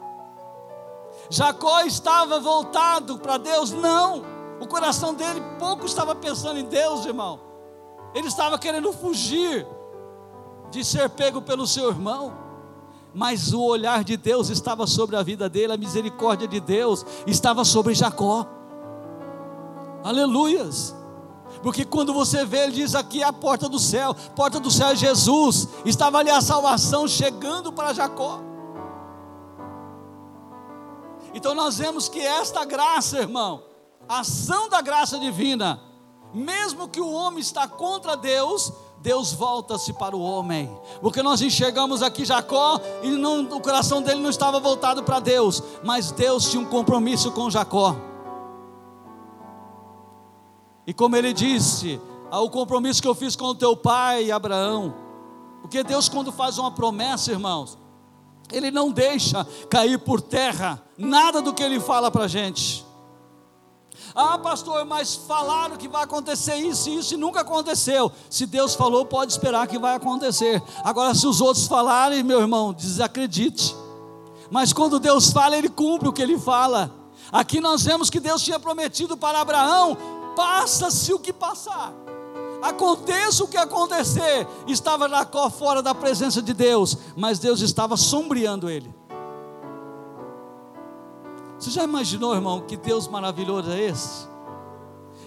Jacó 1.31 1.81
estava 1.81 2.39
voltado 2.39 3.19
para 3.19 3.39
Deus? 3.39 3.71
Não. 3.73 4.23
O 4.61 4.67
coração 4.67 5.15
dele 5.15 5.43
pouco 5.59 5.87
estava 5.87 6.15
pensando 6.15 6.59
em 6.59 6.65
Deus, 6.65 7.07
irmão. 7.07 7.41
Ele 8.15 8.29
estava 8.29 8.59
querendo 8.59 8.93
fugir 8.93 9.67
de 10.71 10.85
ser 10.85 11.09
pego 11.11 11.41
pelo 11.41 11.67
seu 11.67 11.89
irmão 11.89 12.44
mas 13.15 13.53
o 13.53 13.63
olhar 13.63 14.03
de 14.03 14.17
Deus 14.17 14.49
estava 14.49 14.87
sobre 14.87 15.15
a 15.17 15.23
vida 15.23 15.49
dele, 15.49 15.73
a 15.73 15.77
misericórdia 15.77 16.49
de 16.49 16.59
Deus 16.59 17.07
estava 17.27 17.65
sobre 17.65 17.95
Jacó. 17.95 18.47
Aleluias. 20.03 20.95
Porque 21.63 21.85
quando 21.85 22.13
você 22.13 22.45
vê, 22.45 22.65
ele 22.65 22.73
diz 22.73 22.95
aqui 22.95 23.23
é 23.23 23.25
a 23.25 23.33
porta 23.33 23.69
do 23.69 23.79
céu, 23.79 24.15
porta 24.35 24.59
do 24.59 24.71
céu 24.71 24.89
é 24.89 24.97
Jesus, 24.97 25.69
estava 25.85 26.19
ali 26.19 26.31
a 26.31 26.41
salvação 26.41 27.07
chegando 27.07 27.73
para 27.73 27.93
Jacó. 27.93 28.41
Então 31.33 31.55
nós 31.55 31.79
vemos 31.79 32.09
que 32.09 32.21
esta 32.21 32.65
graça, 32.65 33.19
irmão, 33.19 33.63
a 34.09 34.21
ação 34.21 34.69
da 34.69 34.81
graça 34.81 35.19
divina, 35.19 35.81
mesmo 36.33 36.89
que 36.89 37.01
o 37.01 37.11
homem 37.11 37.41
está 37.41 37.67
contra 37.67 38.17
Deus, 38.17 38.73
Deus 39.05 39.35
volta-se 39.35 39.93
para 39.93 40.17
o 40.17 40.23
homem, 40.23 40.75
porque 41.03 41.23
nós 41.23 41.43
enxergamos 41.43 42.03
aqui 42.03 42.25
Jacó 42.25 42.81
e 43.03 43.11
não, 43.11 43.43
o 43.43 43.61
coração 43.61 44.01
dele 44.01 44.23
não 44.23 44.31
estava 44.31 44.59
voltado 44.59 45.03
para 45.03 45.21
Deus, 45.21 45.63
mas 45.83 46.11
Deus 46.11 46.51
tinha 46.51 46.63
um 46.63 46.65
compromisso 46.65 47.31
com 47.31 47.51
Jacó. 47.51 47.95
E 50.87 50.95
como 50.95 51.17
ele 51.17 51.35
disse, 51.35 52.01
o 52.33 52.49
compromisso 52.49 53.03
que 53.03 53.07
eu 53.07 53.15
fiz 53.15 53.37
com 53.37 53.49
o 53.49 53.55
teu 53.55 53.77
pai 53.77 54.31
Abraão, 54.31 54.95
porque 55.61 55.85
Deus, 55.85 56.09
quando 56.09 56.33
faz 56.33 56.57
uma 56.57 56.71
promessa, 56.71 57.31
irmãos, 57.31 57.77
Ele 58.51 58.71
não 58.71 58.91
deixa 58.91 59.47
cair 59.69 59.99
por 59.99 60.23
terra 60.23 60.83
nada 60.97 61.43
do 61.43 61.53
que 61.53 61.63
Ele 61.63 61.79
fala 61.79 62.11
para 62.11 62.25
a 62.25 62.29
gente. 62.29 62.84
Ah, 64.15 64.39
pastor, 64.39 64.85
mas 64.85 65.17
falaram 65.17 65.77
que 65.77 65.89
vai 65.89 66.05
acontecer 66.05 66.55
isso 66.57 66.89
e 66.89 66.99
isso 66.99 67.15
e 67.15 67.17
nunca 67.17 67.41
aconteceu. 67.41 68.13
Se 68.31 68.47
Deus 68.47 68.75
falou, 68.75 69.05
pode 69.05 69.33
esperar 69.33 69.67
que 69.67 69.79
vai 69.79 69.97
acontecer. 69.97 70.63
Agora, 70.85 71.15
se 71.15 71.27
os 71.27 71.41
outros 71.41 71.67
falarem, 71.67 72.23
meu 72.23 72.41
irmão, 72.41 72.73
desacredite. 72.73 73.75
Mas 74.51 74.73
quando 74.73 75.01
Deus 75.01 75.33
fala, 75.33 75.57
Ele 75.57 75.69
cumpre 75.69 76.09
o 76.09 76.13
que 76.13 76.23
Ele 76.23 76.39
fala. 76.39 76.93
Aqui 77.33 77.61
nós 77.61 77.83
vemos 77.83 78.09
que 78.09 78.21
Deus 78.21 78.41
tinha 78.41 78.61
prometido 78.61 79.17
para 79.17 79.41
Abraão: 79.41 79.97
passa-se 80.37 81.13
o 81.13 81.19
que 81.19 81.33
passar. 81.33 81.93
Aconteça 82.63 83.45
o 83.45 83.49
que 83.49 83.59
acontecer, 83.59 84.47
estava 84.67 85.09
Jacó 85.09 85.51
fora 85.51 85.83
da 85.83 85.95
presença 85.95 86.41
de 86.41 86.55
Deus, 86.55 86.97
mas 87.15 87.39
Deus 87.39 87.61
estava 87.61 87.95
sombreando 87.97 88.71
ele. 88.71 88.95
Você 91.65 91.71
já 91.71 91.85
imaginou, 91.85 92.35
irmão, 92.35 92.61
que 92.61 92.77
Deus 92.77 93.09
maravilhoso 93.09 93.71
é 93.71 93.81
esse? 93.81 94.29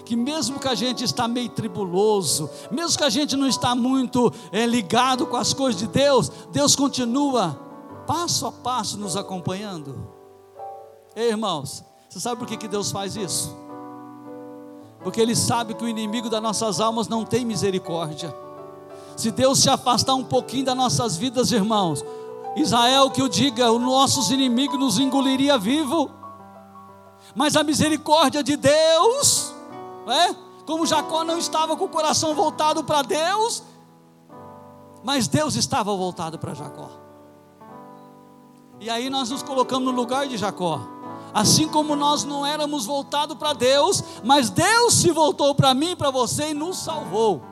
Que 0.06 0.16
mesmo 0.16 0.60
que 0.60 0.68
a 0.68 0.76
gente 0.76 1.04
está 1.04 1.28
meio 1.28 1.50
tribuloso, 1.50 2.48
mesmo 2.70 2.96
que 2.96 3.04
a 3.04 3.10
gente 3.10 3.36
não 3.36 3.48
está 3.48 3.74
muito 3.74 4.32
é, 4.52 4.64
ligado 4.68 5.26
com 5.26 5.36
as 5.36 5.52
coisas 5.52 5.82
de 5.82 5.88
Deus, 5.88 6.32
Deus 6.52 6.76
continua 6.76 7.60
passo 8.06 8.46
a 8.46 8.52
passo 8.52 9.00
nos 9.00 9.18
acompanhando. 9.18 10.08
Ei, 11.16 11.30
irmãos, 11.30 11.84
você 12.08 12.20
sabe 12.20 12.38
por 12.38 12.48
que, 12.48 12.56
que 12.56 12.68
Deus 12.68 12.92
faz 12.92 13.16
isso? 13.16 13.58
Porque 15.04 15.20
Ele 15.20 15.36
sabe 15.36 15.74
que 15.74 15.84
o 15.84 15.90
inimigo 15.90 16.30
das 16.30 16.42
nossas 16.42 16.80
almas 16.80 17.08
não 17.08 17.26
tem 17.26 17.44
misericórdia. 17.44 18.32
Se 19.16 19.32
Deus 19.32 19.58
se 19.58 19.72
afastar 19.72 20.14
um 20.14 20.24
pouquinho 20.24 20.66
das 20.66 20.78
nossas 20.78 21.18
vidas, 21.18 21.52
irmãos, 21.52 22.06
Israel 22.56 23.10
que 23.10 23.24
o 23.24 23.28
diga, 23.28 23.72
os 23.72 23.82
nossos 23.82 24.30
inimigos 24.30 24.80
nos 24.80 25.00
engoliria 25.00 25.58
vivo 25.58 26.12
mas 27.38 27.56
a 27.56 27.64
misericórdia 27.64 28.42
de 28.42 28.58
Deus, 28.58 29.54
é? 30.08 30.36
como 30.66 30.88
Jacó 30.88 31.24
não 31.24 31.38
estava 31.38 31.78
com 31.78 31.86
o 31.86 31.90
coração 31.90 32.34
voltado 32.34 32.84
para 32.84 33.04
Deus, 33.04 33.62
mas 35.04 35.28
Deus 35.28 35.54
estava 35.54 35.96
voltado 35.96 36.40
para 36.40 36.56
Jacó. 36.56 36.90
E 38.80 38.90
aí 38.90 39.08
nós 39.08 39.30
nos 39.30 39.44
colocamos 39.44 39.86
no 39.86 39.92
lugar 39.92 40.28
de 40.28 40.36
Jacó. 40.36 40.82
Assim 41.32 41.68
como 41.68 41.96
nós 41.96 42.24
não 42.24 42.44
éramos 42.44 42.88
voltados 42.88 43.38
para 43.38 43.54
Deus, 43.54 44.04
mas 44.24 44.50
Deus 44.50 44.96
se 44.96 45.12
voltou 45.12 45.54
para 45.54 45.76
mim 45.76 45.96
para 45.96 46.10
você 46.10 46.50
e 46.50 46.54
nos 46.56 46.78
salvou. 46.78 47.44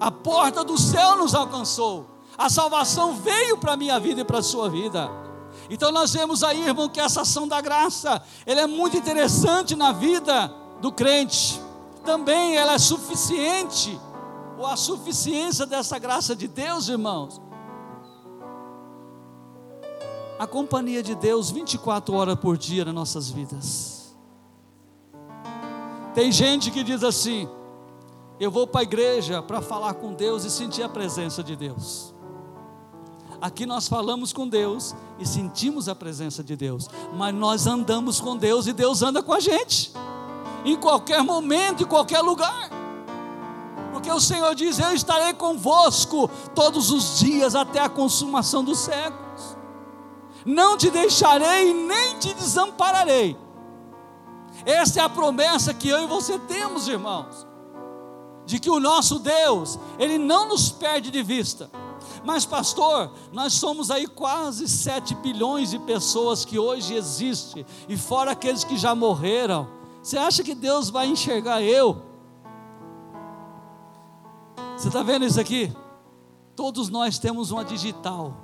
A 0.00 0.10
porta 0.10 0.64
do 0.64 0.78
céu 0.78 1.18
nos 1.18 1.34
alcançou. 1.34 2.06
A 2.38 2.48
salvação 2.48 3.16
veio 3.16 3.58
para 3.58 3.74
a 3.74 3.76
minha 3.76 4.00
vida 4.00 4.22
e 4.22 4.24
para 4.24 4.38
a 4.38 4.42
sua 4.42 4.70
vida. 4.70 5.25
Então 5.68 5.90
nós 5.90 6.12
vemos 6.12 6.42
aí, 6.42 6.62
irmão, 6.62 6.88
que 6.88 7.00
essa 7.00 7.22
ação 7.22 7.46
da 7.46 7.60
graça, 7.60 8.22
ela 8.44 8.60
é 8.60 8.66
muito 8.66 8.96
interessante 8.96 9.74
na 9.74 9.92
vida 9.92 10.52
do 10.80 10.92
crente. 10.92 11.60
Também 12.04 12.56
ela 12.56 12.74
é 12.74 12.78
suficiente, 12.78 13.98
ou 14.58 14.66
a 14.66 14.76
suficiência 14.76 15.66
dessa 15.66 15.98
graça 15.98 16.36
de 16.36 16.46
Deus, 16.46 16.88
irmãos. 16.88 17.40
A 20.38 20.46
companhia 20.46 21.02
de 21.02 21.14
Deus 21.14 21.50
24 21.50 22.14
horas 22.14 22.36
por 22.36 22.56
dia 22.56 22.84
nas 22.84 22.94
nossas 22.94 23.30
vidas. 23.30 24.14
Tem 26.14 26.30
gente 26.30 26.70
que 26.70 26.84
diz 26.84 27.02
assim: 27.02 27.48
eu 28.38 28.50
vou 28.50 28.66
para 28.66 28.80
a 28.80 28.84
igreja 28.84 29.42
para 29.42 29.62
falar 29.62 29.94
com 29.94 30.12
Deus 30.12 30.44
e 30.44 30.50
sentir 30.50 30.82
a 30.82 30.88
presença 30.88 31.42
de 31.42 31.56
Deus. 31.56 32.14
Aqui 33.40 33.66
nós 33.66 33.86
falamos 33.86 34.32
com 34.32 34.48
Deus 34.48 34.94
e 35.18 35.26
sentimos 35.26 35.88
a 35.88 35.94
presença 35.94 36.42
de 36.42 36.56
Deus, 36.56 36.88
mas 37.14 37.34
nós 37.34 37.66
andamos 37.66 38.20
com 38.20 38.36
Deus 38.36 38.66
e 38.66 38.72
Deus 38.72 39.02
anda 39.02 39.22
com 39.22 39.32
a 39.32 39.40
gente, 39.40 39.92
em 40.64 40.76
qualquer 40.76 41.22
momento, 41.22 41.82
em 41.82 41.86
qualquer 41.86 42.20
lugar, 42.20 42.70
porque 43.92 44.10
o 44.10 44.20
Senhor 44.20 44.54
diz: 44.54 44.78
Eu 44.78 44.94
estarei 44.94 45.34
convosco 45.34 46.30
todos 46.54 46.90
os 46.90 47.18
dias 47.18 47.54
até 47.54 47.80
a 47.80 47.88
consumação 47.88 48.64
dos 48.64 48.78
séculos, 48.78 49.56
não 50.44 50.76
te 50.76 50.90
deixarei 50.90 51.74
nem 51.74 52.18
te 52.18 52.32
desampararei. 52.34 53.36
Essa 54.64 55.00
é 55.00 55.02
a 55.02 55.08
promessa 55.08 55.74
que 55.74 55.88
eu 55.88 56.02
e 56.02 56.06
você 56.06 56.38
temos, 56.38 56.88
irmãos, 56.88 57.46
de 58.46 58.58
que 58.58 58.70
o 58.70 58.80
nosso 58.80 59.18
Deus, 59.18 59.78
Ele 59.98 60.16
não 60.16 60.48
nos 60.48 60.70
perde 60.70 61.10
de 61.10 61.22
vista 61.22 61.70
mas, 62.24 62.44
pastor, 62.44 63.10
nós 63.32 63.52
somos 63.54 63.90
aí 63.90 64.06
quase 64.06 64.68
7 64.68 65.14
bilhões 65.16 65.70
de 65.70 65.78
pessoas 65.78 66.44
que 66.44 66.58
hoje 66.58 66.94
existem, 66.94 67.64
e 67.88 67.96
fora 67.96 68.32
aqueles 68.32 68.64
que 68.64 68.76
já 68.76 68.94
morreram. 68.94 69.68
Você 70.02 70.16
acha 70.16 70.44
que 70.44 70.54
Deus 70.54 70.88
vai 70.88 71.06
enxergar 71.06 71.62
eu? 71.62 72.02
Você 74.76 74.88
está 74.88 75.02
vendo 75.02 75.24
isso 75.24 75.40
aqui? 75.40 75.72
Todos 76.54 76.88
nós 76.88 77.18
temos 77.18 77.50
uma 77.50 77.64
digital. 77.64 78.34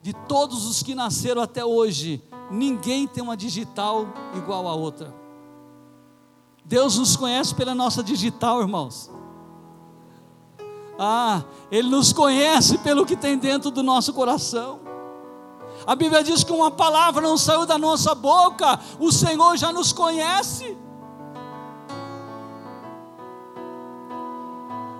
De 0.00 0.12
todos 0.12 0.64
os 0.66 0.82
que 0.82 0.94
nasceram 0.94 1.42
até 1.42 1.64
hoje, 1.64 2.22
ninguém 2.50 3.06
tem 3.06 3.22
uma 3.22 3.36
digital 3.36 4.06
igual 4.36 4.68
a 4.68 4.74
outra. 4.74 5.14
Deus 6.64 6.98
nos 6.98 7.16
conhece 7.16 7.54
pela 7.54 7.74
nossa 7.74 8.02
digital, 8.02 8.60
irmãos. 8.60 9.10
Ah, 10.98 11.44
Ele 11.70 11.88
nos 11.88 12.12
conhece 12.12 12.76
pelo 12.78 13.06
que 13.06 13.14
tem 13.14 13.38
dentro 13.38 13.70
do 13.70 13.84
nosso 13.84 14.12
coração. 14.12 14.80
A 15.86 15.94
Bíblia 15.94 16.24
diz 16.24 16.42
que 16.42 16.52
uma 16.52 16.72
palavra 16.72 17.22
não 17.22 17.38
saiu 17.38 17.64
da 17.64 17.78
nossa 17.78 18.14
boca, 18.14 18.80
o 18.98 19.12
Senhor 19.12 19.56
já 19.56 19.72
nos 19.72 19.92
conhece. 19.92 20.76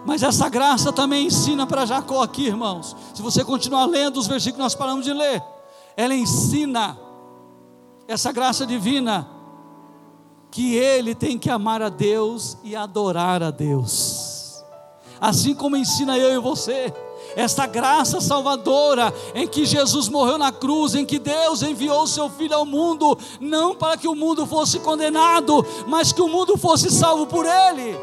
Mas 0.06 0.22
essa 0.22 0.48
graça 0.48 0.92
também 0.92 1.26
ensina 1.26 1.66
para 1.66 1.84
Jacó 1.84 2.22
aqui, 2.22 2.46
irmãos. 2.46 2.96
Se 3.12 3.20
você 3.20 3.44
continuar 3.44 3.84
lendo 3.86 4.18
os 4.18 4.28
versículos 4.28 4.56
que 4.56 4.62
nós 4.62 4.74
paramos 4.74 5.04
de 5.04 5.12
ler, 5.12 5.42
ela 5.96 6.14
ensina 6.14 6.96
essa 8.06 8.30
graça 8.30 8.64
divina 8.64 9.28
que 10.50 10.76
ele 10.76 11.14
tem 11.14 11.38
que 11.38 11.50
amar 11.50 11.82
a 11.82 11.88
Deus 11.88 12.56
e 12.62 12.74
adorar 12.74 13.42
a 13.42 13.50
Deus 13.50 14.27
assim 15.20 15.54
como 15.54 15.76
ensina 15.76 16.18
eu 16.18 16.34
e 16.34 16.38
você. 16.38 16.92
Esta 17.36 17.66
graça 17.66 18.20
salvadora 18.20 19.12
em 19.34 19.46
que 19.46 19.66
Jesus 19.66 20.08
morreu 20.08 20.38
na 20.38 20.50
cruz, 20.50 20.94
em 20.94 21.04
que 21.04 21.18
Deus 21.18 21.62
enviou 21.62 22.06
seu 22.06 22.28
Filho 22.30 22.54
ao 22.54 22.64
mundo, 22.64 23.18
não 23.40 23.74
para 23.74 23.96
que 23.96 24.08
o 24.08 24.14
mundo 24.14 24.46
fosse 24.46 24.78
condenado, 24.80 25.64
mas 25.86 26.12
que 26.12 26.22
o 26.22 26.28
mundo 26.28 26.56
fosse 26.56 26.90
salvo 26.90 27.26
por 27.26 27.44
Ele. 27.44 27.96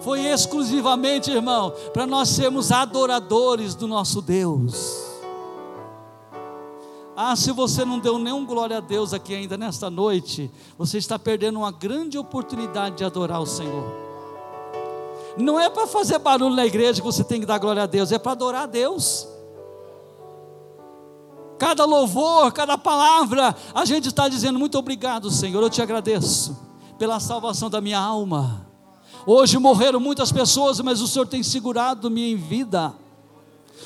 Foi 0.00 0.20
exclusivamente, 0.20 1.30
irmão, 1.30 1.72
para 1.92 2.06
nós 2.06 2.28
sermos 2.28 2.72
adoradores 2.72 3.74
do 3.74 3.86
nosso 3.86 4.22
Deus. 4.22 5.08
Ah, 7.16 7.34
se 7.34 7.50
você 7.50 7.84
não 7.84 7.98
deu 7.98 8.16
nenhum 8.16 8.46
glória 8.46 8.78
a 8.78 8.80
Deus 8.80 9.12
aqui 9.12 9.34
ainda 9.34 9.56
nesta 9.58 9.90
noite, 9.90 10.48
você 10.78 10.98
está 10.98 11.18
perdendo 11.18 11.58
uma 11.58 11.72
grande 11.72 12.16
oportunidade 12.16 12.98
de 12.98 13.04
adorar 13.04 13.40
o 13.40 13.46
Senhor. 13.46 14.07
Não 15.38 15.58
é 15.58 15.70
para 15.70 15.86
fazer 15.86 16.18
barulho 16.18 16.54
na 16.54 16.66
igreja 16.66 17.00
que 17.00 17.06
você 17.06 17.22
tem 17.22 17.40
que 17.40 17.46
dar 17.46 17.58
glória 17.58 17.84
a 17.84 17.86
Deus, 17.86 18.10
é 18.10 18.18
para 18.18 18.32
adorar 18.32 18.62
a 18.64 18.66
Deus. 18.66 19.28
Cada 21.58 21.84
louvor, 21.84 22.52
cada 22.52 22.76
palavra, 22.76 23.54
a 23.74 23.84
gente 23.84 24.08
está 24.08 24.28
dizendo 24.28 24.58
muito 24.58 24.78
obrigado, 24.78 25.30
Senhor. 25.30 25.62
Eu 25.62 25.70
te 25.70 25.80
agradeço 25.80 26.56
pela 26.98 27.20
salvação 27.20 27.70
da 27.70 27.80
minha 27.80 27.98
alma. 27.98 28.66
Hoje 29.26 29.58
morreram 29.58 30.00
muitas 30.00 30.32
pessoas, 30.32 30.80
mas 30.80 31.00
o 31.00 31.08
Senhor 31.08 31.26
tem 31.26 31.42
segurado 31.42 32.10
minha 32.10 32.36
vida. 32.36 32.94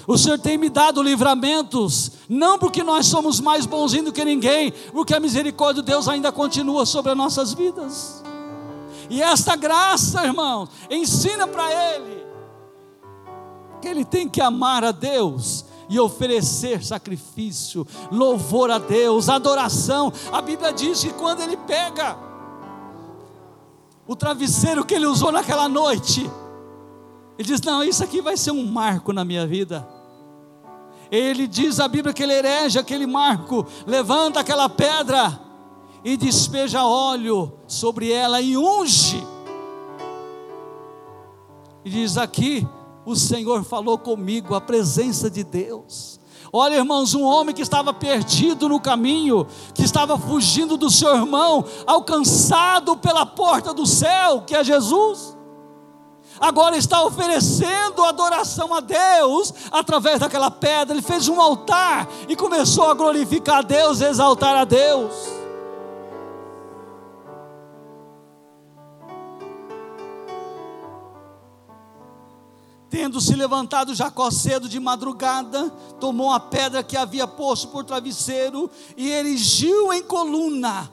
O 0.07 0.17
Senhor 0.17 0.39
tem 0.39 0.57
me 0.57 0.69
dado 0.69 1.03
livramentos, 1.03 2.13
não 2.29 2.59
porque 2.59 2.83
nós 2.83 3.07
somos 3.07 3.41
mais 3.41 3.67
bonzinhos 3.67 4.07
do 4.07 4.13
que 4.13 4.25
ninguém, 4.25 4.73
porque 4.93 5.15
a 5.15 5.21
misericórdia 5.21 5.83
de 5.83 5.91
Deus 5.91 6.09
ainda 6.09 6.33
continua 6.33 6.87
sobre 6.87 7.13
as 7.13 7.17
nossas 7.17 7.53
vidas. 7.53 8.23
E 9.13 9.21
esta 9.21 9.55
graça, 9.55 10.25
irmãos, 10.25 10.71
ensina 10.91 11.47
para 11.47 11.71
ele 11.71 12.25
que 13.79 13.87
ele 13.87 14.07
tem 14.07 14.27
que 14.27 14.41
amar 14.41 14.83
a 14.83 14.91
Deus 14.91 15.67
e 15.87 16.01
oferecer 16.01 16.83
sacrifício, 16.83 17.87
louvor 18.11 18.71
a 18.71 18.79
Deus, 18.79 19.29
adoração. 19.29 20.11
A 20.33 20.41
Bíblia 20.41 20.73
diz 20.73 21.05
que 21.05 21.13
quando 21.13 21.43
ele 21.43 21.59
pega 21.59 22.17
o 24.07 24.17
travesseiro 24.17 24.83
que 24.83 24.95
ele 24.95 25.05
usou 25.05 25.31
naquela 25.31 25.69
noite, 25.69 26.23
Ele 27.39 27.47
diz: 27.47 27.61
Não, 27.61 27.85
isso 27.85 28.03
aqui 28.03 28.23
vai 28.23 28.39
ser 28.39 28.53
um 28.53 28.65
marco 28.65 29.13
na 29.13 29.27
minha 29.27 29.47
vida. 29.47 29.87
Ele 31.11 31.47
diz 31.47 31.79
a 31.79 31.87
Bíblia 31.87 32.15
que 32.15 32.23
ele 32.23 32.33
herege 32.33 32.79
aquele 32.79 33.07
marco, 33.07 33.67
levanta 33.87 34.41
aquela 34.41 34.71
pedra 34.71 35.52
e 36.05 36.17
despeja 36.17 36.85
óleo 36.85 37.53
sobre 37.67 38.11
ela 38.11 38.41
e 38.41 38.57
unge. 38.57 39.27
E 41.85 41.91
diz 41.91 42.17
aqui: 42.17 42.67
O 43.05 43.15
Senhor 43.15 43.65
falou 43.65 43.99
comigo, 43.99 44.55
a 44.55 44.61
presença 44.61 45.31
de 45.31 45.45
Deus. 45.45 46.21
Olha, 46.53 46.77
irmãos, 46.77 47.15
um 47.15 47.23
homem 47.23 47.55
que 47.55 47.63
estava 47.63 47.95
perdido 47.95 48.69
no 48.69 48.79
caminho, 48.79 49.47
que 49.75 49.83
estava 49.83 50.19
fugindo 50.19 50.77
do 50.77 50.91
seu 50.91 51.17
irmão, 51.17 51.65
alcançado 51.87 52.95
pela 52.97 53.25
porta 53.25 53.73
do 53.73 53.87
céu, 53.87 54.43
que 54.43 54.55
é 54.55 54.63
Jesus, 54.63 55.35
agora 56.39 56.77
está 56.77 57.03
oferecendo 57.05 58.05
adoração 58.05 58.75
a 58.75 58.81
Deus 58.81 59.55
através 59.71 60.21
daquela 60.21 60.51
pedra. 60.51 60.95
Ele 60.95 61.01
fez 61.01 61.27
um 61.27 61.41
altar 61.41 62.07
e 62.29 62.37
começou 62.37 62.91
a 62.91 62.95
glorificar 62.95 63.61
a 63.61 63.63
Deus, 63.63 64.03
exaltar 64.03 64.55
a 64.55 64.65
Deus. 64.67 65.42
Tendo 72.93 73.23
se 73.23 73.35
levantado 73.35 73.95
Jacó 73.95 74.31
cedo 74.31 74.69
de 74.69 74.79
madrugada, 74.79 75.71
tomou 75.99 76.31
a 76.31 76.39
pedra 76.39 76.83
que 76.83 76.95
havia 76.95 77.27
posto 77.27 77.69
por 77.69 77.85
travesseiro 77.85 78.71
e 78.99 79.09
erigiu 79.09 79.91
em 79.95 80.03
coluna, 80.03 80.93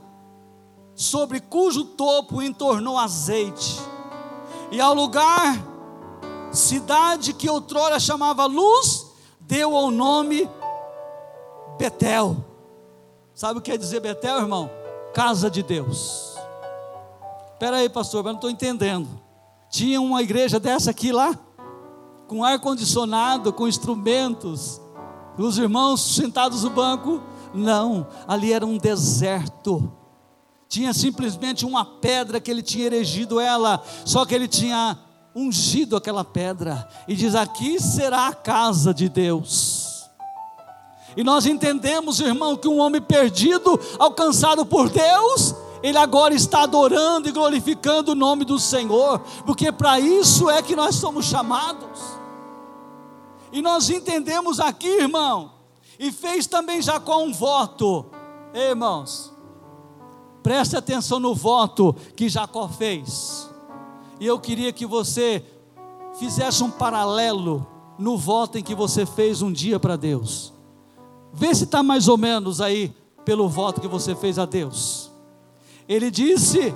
sobre 0.96 1.42
cujo 1.42 1.84
topo 1.84 2.42
entornou 2.42 2.98
azeite. 2.98 3.82
E 4.72 4.80
ao 4.80 4.94
lugar, 4.94 5.62
cidade 6.54 7.34
que 7.34 7.50
outrora 7.50 8.00
chamava 8.00 8.46
Luz, 8.46 9.06
deu 9.42 9.76
ao 9.76 9.92
nome 9.92 10.50
Betel. 11.78 12.38
Sabe 13.36 13.60
o 13.60 13.62
que 13.62 13.72
quer 13.72 13.78
dizer 13.78 14.00
Betel, 14.00 14.38
irmão? 14.38 14.72
Casa 15.14 15.52
de 15.52 15.62
Deus. 15.62 16.38
Espera 17.52 17.76
aí, 17.76 17.90
pastor, 17.90 18.22
eu 18.22 18.30
não 18.30 18.36
estou 18.36 18.50
entendendo. 18.50 19.20
Tinha 19.70 20.00
uma 20.00 20.22
igreja 20.22 20.62
dessa 20.62 20.92
aqui 20.92 21.12
lá? 21.12 21.38
Com 22.30 22.44
ar-condicionado, 22.44 23.52
com 23.52 23.68
instrumentos, 23.68 24.80
os 25.36 25.58
irmãos 25.58 26.16
sentados 26.16 26.64
no 26.64 26.70
banco. 26.70 27.20
Não, 27.56 28.06
ali 28.28 28.54
era 28.54 28.64
um 28.64 28.78
deserto. 28.78 29.92
Tinha 30.68 30.94
simplesmente 30.94 31.66
uma 31.66 31.84
pedra 31.84 32.40
que 32.40 32.52
ele 32.52 32.62
tinha 32.62 32.86
erigido 32.86 33.40
ela, 33.40 33.82
só 34.06 34.28
que 34.28 34.36
ele 34.36 34.48
tinha 34.48 34.96
ungido 35.36 35.98
aquela 35.98 36.24
pedra, 36.24 36.88
e 37.08 37.16
diz: 37.16 37.34
Aqui 37.34 37.82
será 37.82 38.28
a 38.28 38.34
casa 38.34 38.94
de 38.94 39.10
Deus. 39.10 40.08
E 41.18 41.24
nós 41.24 41.48
entendemos, 41.48 42.20
irmão, 42.20 42.56
que 42.56 42.68
um 42.68 42.78
homem 42.78 43.02
perdido, 43.02 43.80
alcançado 43.98 44.64
por 44.64 44.88
Deus, 44.88 45.56
ele 45.82 45.98
agora 45.98 46.36
está 46.36 46.62
adorando 46.62 47.28
e 47.28 47.32
glorificando 47.32 48.12
o 48.12 48.16
nome 48.16 48.46
do 48.46 48.60
Senhor, 48.60 49.20
porque 49.48 49.72
para 49.72 50.00
isso 50.00 50.48
é 50.48 50.62
que 50.62 50.76
nós 50.76 50.94
somos 50.94 51.26
chamados. 51.26 52.19
E 53.52 53.62
nós 53.62 53.90
entendemos 53.90 54.60
aqui, 54.60 54.88
irmão, 54.88 55.54
e 55.98 56.12
fez 56.12 56.48
também 56.48 56.82
Jacó 56.82 57.22
um 57.22 57.34
voto. 57.34 58.06
Ei, 58.54 58.70
irmãos, 58.70 59.34
preste 60.44 60.76
atenção 60.78 61.20
no 61.20 61.34
voto 61.36 61.96
que 62.16 62.30
Jacó 62.30 62.68
fez. 62.68 63.50
E 64.20 64.26
eu 64.26 64.40
queria 64.40 64.72
que 64.72 64.86
você 64.86 65.44
fizesse 66.18 66.64
um 66.64 66.70
paralelo 66.72 67.66
no 67.98 68.18
voto 68.18 68.58
em 68.58 68.64
que 68.64 68.76
você 68.76 69.06
fez 69.06 69.42
um 69.42 69.52
dia 69.52 69.80
para 69.80 69.96
Deus. 69.96 70.54
Vê 71.34 71.54
se 71.54 71.66
está 71.66 71.84
mais 71.84 72.08
ou 72.08 72.18
menos 72.18 72.62
aí 72.62 72.94
pelo 73.26 73.48
voto 73.48 73.82
que 73.82 73.88
você 73.88 74.16
fez 74.16 74.40
a 74.40 74.46
Deus. 74.46 75.12
Ele 75.88 76.10
disse, 76.10 76.74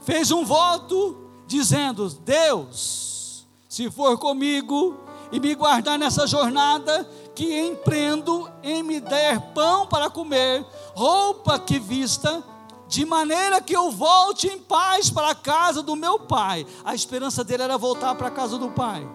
fez 0.00 0.30
um 0.30 0.44
voto 0.44 1.16
dizendo: 1.46 2.08
Deus, 2.08 3.09
se 3.70 3.88
for 3.88 4.18
comigo 4.18 4.96
e 5.30 5.38
me 5.38 5.54
guardar 5.54 5.96
nessa 5.96 6.26
jornada, 6.26 7.08
que 7.36 7.56
empreendo 7.56 8.50
em 8.64 8.82
me 8.82 8.98
der 8.98 9.40
pão 9.54 9.86
para 9.86 10.10
comer, 10.10 10.66
roupa 10.92 11.56
que 11.56 11.78
vista, 11.78 12.42
de 12.88 13.06
maneira 13.06 13.60
que 13.60 13.72
eu 13.72 13.92
volte 13.92 14.48
em 14.48 14.58
paz 14.58 15.08
para 15.08 15.30
a 15.30 15.36
casa 15.36 15.84
do 15.84 15.94
meu 15.94 16.18
pai. 16.18 16.66
A 16.84 16.96
esperança 16.96 17.44
dele 17.44 17.62
era 17.62 17.78
voltar 17.78 18.16
para 18.16 18.26
a 18.26 18.32
casa 18.32 18.58
do 18.58 18.70
pai. 18.70 19.08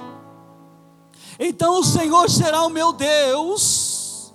Então 1.37 1.81
o 1.81 1.83
Senhor 1.83 2.29
será 2.29 2.63
o 2.63 2.69
meu 2.69 2.93
Deus, 2.93 4.33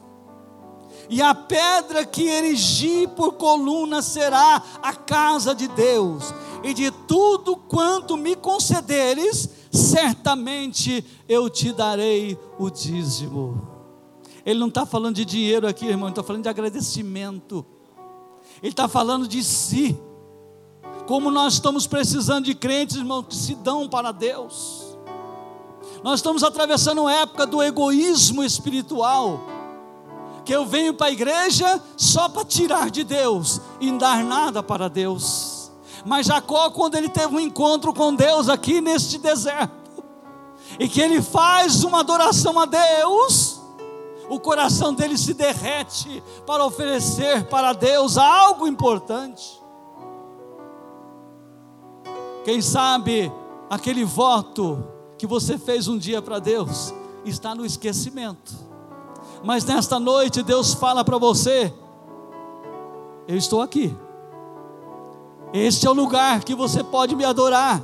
e 1.08 1.22
a 1.22 1.34
pedra 1.34 2.04
que 2.04 2.28
erigi 2.28 3.06
por 3.16 3.32
coluna 3.32 4.02
será 4.02 4.62
a 4.82 4.92
casa 4.92 5.54
de 5.54 5.66
Deus, 5.66 6.34
e 6.62 6.74
de 6.74 6.90
tudo 6.90 7.56
quanto 7.56 8.18
me 8.18 8.36
concederes, 8.36 9.59
certamente 9.70 11.04
eu 11.28 11.48
te 11.48 11.72
darei 11.72 12.38
o 12.58 12.68
dízimo. 12.68 13.68
Ele 14.44 14.58
não 14.58 14.68
está 14.68 14.84
falando 14.84 15.16
de 15.16 15.24
dinheiro 15.24 15.66
aqui, 15.66 15.86
irmão, 15.86 16.08
ele 16.08 16.12
está 16.12 16.22
falando 16.22 16.42
de 16.42 16.48
agradecimento. 16.48 17.64
Ele 18.62 18.72
está 18.72 18.88
falando 18.88 19.28
de 19.28 19.42
si. 19.42 19.98
Como 21.06 21.30
nós 21.30 21.54
estamos 21.54 21.86
precisando 21.86 22.44
de 22.44 22.54
crentes, 22.54 22.96
irmão, 22.96 23.22
que 23.22 23.34
se 23.34 23.54
dão 23.54 23.88
para 23.88 24.12
Deus. 24.12 24.96
Nós 26.02 26.20
estamos 26.20 26.42
atravessando 26.42 27.02
uma 27.02 27.12
época 27.12 27.46
do 27.46 27.62
egoísmo 27.62 28.42
espiritual. 28.42 29.40
Que 30.44 30.54
eu 30.54 30.64
venho 30.64 30.94
para 30.94 31.08
a 31.08 31.12
igreja 31.12 31.82
só 31.96 32.28
para 32.28 32.44
tirar 32.44 32.90
de 32.90 33.04
Deus 33.04 33.60
e 33.80 33.92
dar 33.92 34.24
nada 34.24 34.62
para 34.62 34.88
Deus. 34.88 35.49
Mas 36.04 36.26
Jacó, 36.26 36.70
quando 36.70 36.94
ele 36.94 37.08
teve 37.08 37.34
um 37.34 37.40
encontro 37.40 37.92
com 37.92 38.14
Deus 38.14 38.48
aqui 38.48 38.80
neste 38.80 39.18
deserto, 39.18 39.80
e 40.78 40.88
que 40.88 41.00
ele 41.00 41.20
faz 41.20 41.84
uma 41.84 42.00
adoração 42.00 42.58
a 42.58 42.64
Deus, 42.64 43.60
o 44.28 44.38
coração 44.38 44.94
dele 44.94 45.18
se 45.18 45.34
derrete 45.34 46.22
para 46.46 46.64
oferecer 46.64 47.44
para 47.46 47.72
Deus 47.72 48.16
algo 48.16 48.66
importante. 48.66 49.60
Quem 52.44 52.62
sabe 52.62 53.30
aquele 53.68 54.04
voto 54.04 54.84
que 55.18 55.26
você 55.26 55.58
fez 55.58 55.88
um 55.88 55.98
dia 55.98 56.22
para 56.22 56.38
Deus 56.38 56.94
está 57.24 57.54
no 57.54 57.66
esquecimento. 57.66 58.54
Mas 59.42 59.64
nesta 59.64 59.98
noite 59.98 60.42
Deus 60.42 60.74
fala 60.74 61.04
para 61.04 61.18
você: 61.18 61.72
Eu 63.26 63.36
estou 63.36 63.60
aqui. 63.60 63.94
Este 65.52 65.86
é 65.86 65.90
o 65.90 65.94
lugar 65.94 66.44
que 66.44 66.54
você 66.54 66.82
pode 66.84 67.16
me 67.16 67.24
adorar. 67.24 67.82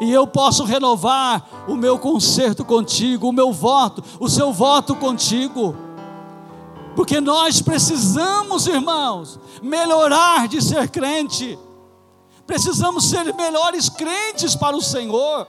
E 0.00 0.12
eu 0.12 0.26
posso 0.26 0.64
renovar 0.64 1.64
o 1.66 1.74
meu 1.74 1.98
concerto 1.98 2.64
contigo, 2.64 3.28
o 3.28 3.32
meu 3.32 3.52
voto, 3.52 4.02
o 4.20 4.28
seu 4.28 4.52
voto 4.52 4.94
contigo. 4.94 5.74
Porque 6.94 7.20
nós 7.20 7.60
precisamos, 7.60 8.66
irmãos, 8.66 9.40
melhorar 9.62 10.46
de 10.46 10.62
ser 10.62 10.88
crente. 10.88 11.58
Precisamos 12.46 13.08
ser 13.08 13.34
melhores 13.34 13.88
crentes 13.88 14.54
para 14.54 14.76
o 14.76 14.82
Senhor. 14.82 15.48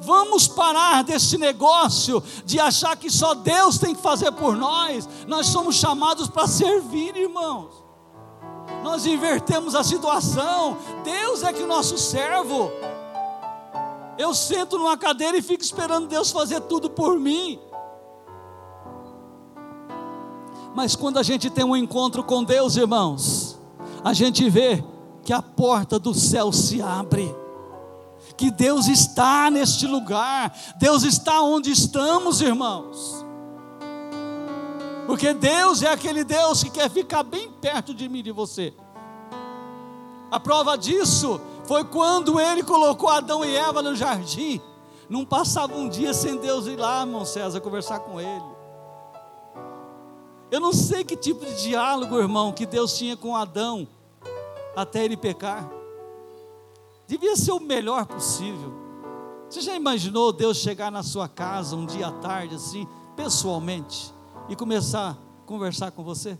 Vamos 0.00 0.48
parar 0.48 1.04
desse 1.04 1.38
negócio 1.38 2.22
de 2.44 2.58
achar 2.58 2.96
que 2.96 3.10
só 3.10 3.34
Deus 3.34 3.78
tem 3.78 3.94
que 3.94 4.02
fazer 4.02 4.32
por 4.32 4.56
nós. 4.56 5.08
Nós 5.26 5.46
somos 5.46 5.76
chamados 5.76 6.28
para 6.28 6.46
servir, 6.46 7.16
irmãos 7.16 7.83
nós 8.84 9.06
invertemos 9.06 9.74
a 9.74 9.82
situação. 9.82 10.76
Deus 11.02 11.42
é 11.42 11.52
que 11.54 11.62
o 11.62 11.66
nosso 11.66 11.96
servo. 11.96 12.70
Eu 14.18 14.34
sento 14.34 14.76
numa 14.76 14.96
cadeira 14.96 15.38
e 15.38 15.42
fico 15.42 15.64
esperando 15.64 16.06
Deus 16.06 16.30
fazer 16.30 16.60
tudo 16.60 16.90
por 16.90 17.18
mim. 17.18 17.58
Mas 20.74 20.94
quando 20.94 21.18
a 21.18 21.22
gente 21.22 21.48
tem 21.48 21.64
um 21.64 21.74
encontro 21.74 22.22
com 22.22 22.44
Deus, 22.44 22.76
irmãos, 22.76 23.58
a 24.04 24.12
gente 24.12 24.50
vê 24.50 24.84
que 25.24 25.32
a 25.32 25.40
porta 25.40 25.98
do 25.98 26.12
céu 26.12 26.52
se 26.52 26.82
abre. 26.82 27.34
Que 28.36 28.50
Deus 28.50 28.86
está 28.86 29.50
neste 29.50 29.86
lugar, 29.86 30.54
Deus 30.78 31.04
está 31.04 31.40
onde 31.40 31.70
estamos, 31.70 32.42
irmãos. 32.42 33.23
Porque 35.06 35.34
Deus 35.34 35.82
é 35.82 35.90
aquele 35.90 36.24
Deus 36.24 36.62
que 36.62 36.70
quer 36.70 36.90
ficar 36.90 37.22
bem 37.22 37.50
perto 37.50 37.94
de 37.94 38.08
mim 38.08 38.20
e 38.20 38.22
de 38.22 38.32
você. 38.32 38.72
A 40.30 40.40
prova 40.40 40.76
disso 40.76 41.40
foi 41.66 41.84
quando 41.84 42.40
ele 42.40 42.62
colocou 42.62 43.08
Adão 43.08 43.44
e 43.44 43.54
Eva 43.54 43.82
no 43.82 43.94
jardim. 43.94 44.60
Não 45.08 45.24
passava 45.24 45.74
um 45.74 45.88
dia 45.88 46.14
sem 46.14 46.36
Deus 46.36 46.66
ir 46.66 46.76
lá, 46.76 47.00
irmão 47.00 47.24
César, 47.24 47.60
conversar 47.60 48.00
com 48.00 48.20
ele. 48.20 48.54
Eu 50.50 50.60
não 50.60 50.72
sei 50.72 51.04
que 51.04 51.16
tipo 51.16 51.44
de 51.44 51.62
diálogo, 51.62 52.18
irmão, 52.18 52.52
que 52.52 52.64
Deus 52.64 52.96
tinha 52.96 53.16
com 53.16 53.36
Adão 53.36 53.88
até 54.76 55.04
ele 55.04 55.16
pecar. 55.16 55.68
Devia 57.06 57.36
ser 57.36 57.52
o 57.52 57.60
melhor 57.60 58.06
possível. 58.06 58.72
Você 59.50 59.60
já 59.60 59.74
imaginou 59.74 60.32
Deus 60.32 60.58
chegar 60.58 60.90
na 60.90 61.02
sua 61.02 61.28
casa 61.28 61.76
um 61.76 61.84
dia 61.84 62.06
à 62.06 62.12
tarde, 62.12 62.54
assim, 62.54 62.86
pessoalmente, 63.16 64.13
e 64.48 64.56
começar 64.56 65.10
a 65.10 65.46
conversar 65.46 65.90
com 65.90 66.02
você? 66.02 66.38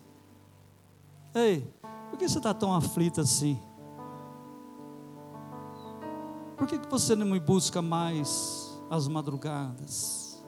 Ei, 1.35 1.67
por 2.11 2.19
que 2.19 2.29
você 2.29 2.39
está 2.39 2.55
tão 2.55 2.75
aflita 2.75 3.23
assim? 3.23 3.61
Por 6.57 6.67
que, 6.67 6.79
que 6.79 6.89
você 6.89 7.15
não 7.17 7.27
me 7.27 7.41
busca 7.41 7.83
mais 7.83 8.81
às 8.89 9.09
madrugadas? 9.09 10.43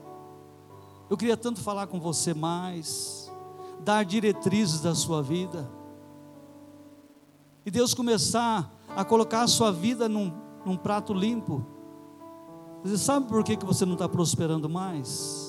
Eu 1.11 1.17
queria 1.17 1.37
tanto 1.37 1.61
falar 1.61 1.87
com 1.87 2.01
você 2.01 2.35
mais, 2.35 3.31
dar 3.81 4.05
diretrizes 4.05 4.81
da 4.81 4.95
sua 4.95 5.23
vida, 5.23 5.69
e 7.65 7.71
Deus 7.71 7.95
começar 7.95 8.73
a 8.95 9.05
colocar 9.05 9.43
a 9.43 9.49
sua 9.49 9.73
vida 9.73 10.09
num, 10.09 10.33
num 10.65 10.77
prato 10.77 11.13
limpo. 11.13 11.67
Você 12.85 12.97
sabe 12.97 13.27
por 13.27 13.43
que, 13.43 13.57
que 13.57 13.67
você 13.67 13.85
não 13.85 13.95
está 13.95 14.09
prosperando 14.09 14.69
mais? 14.69 15.46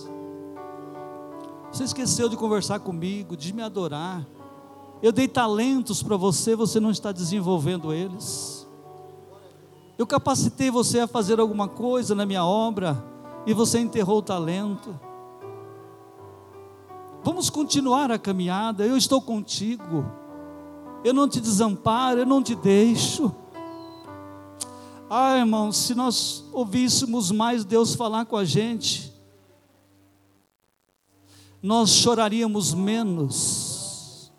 Você 1.71 1.83
esqueceu 1.83 2.29
de 2.29 2.37
conversar 2.37 2.79
comigo, 2.79 3.35
de 3.35 3.53
me 3.53 3.61
adorar. 3.61 4.25
Eu 5.01 5.11
dei 5.11 5.27
talentos 5.27 6.01
para 6.01 6.17
você, 6.17 6.55
você 6.55 6.79
não 6.79 6.91
está 6.91 7.11
desenvolvendo 7.11 7.93
eles. 7.93 8.67
Eu 9.97 10.07
capacitei 10.07 10.69
você 10.71 10.99
a 10.99 11.07
fazer 11.07 11.39
alguma 11.39 11.67
coisa 11.67 12.15
na 12.15 12.25
minha 12.25 12.45
obra 12.45 13.03
e 13.45 13.53
você 13.53 13.79
enterrou 13.79 14.19
o 14.19 14.21
talento. 14.21 14.97
Vamos 17.23 17.49
continuar 17.49 18.11
a 18.11 18.19
caminhada, 18.19 18.85
eu 18.85 18.95
estou 18.95 19.21
contigo. 19.21 20.05
Eu 21.03 21.13
não 21.13 21.27
te 21.27 21.41
desamparo, 21.41 22.21
eu 22.21 22.25
não 22.25 22.41
te 22.41 22.55
deixo. 22.55 23.33
Ah, 25.09 25.37
irmão, 25.37 25.71
se 25.71 25.95
nós 25.95 26.43
ouvíssemos 26.51 27.31
mais 27.31 27.63
Deus 27.63 27.95
falar 27.95 28.25
com 28.25 28.35
a 28.35 28.43
gente, 28.43 29.13
nós 31.67 31.89
choraríamos 31.89 32.73
menos, 32.73 34.31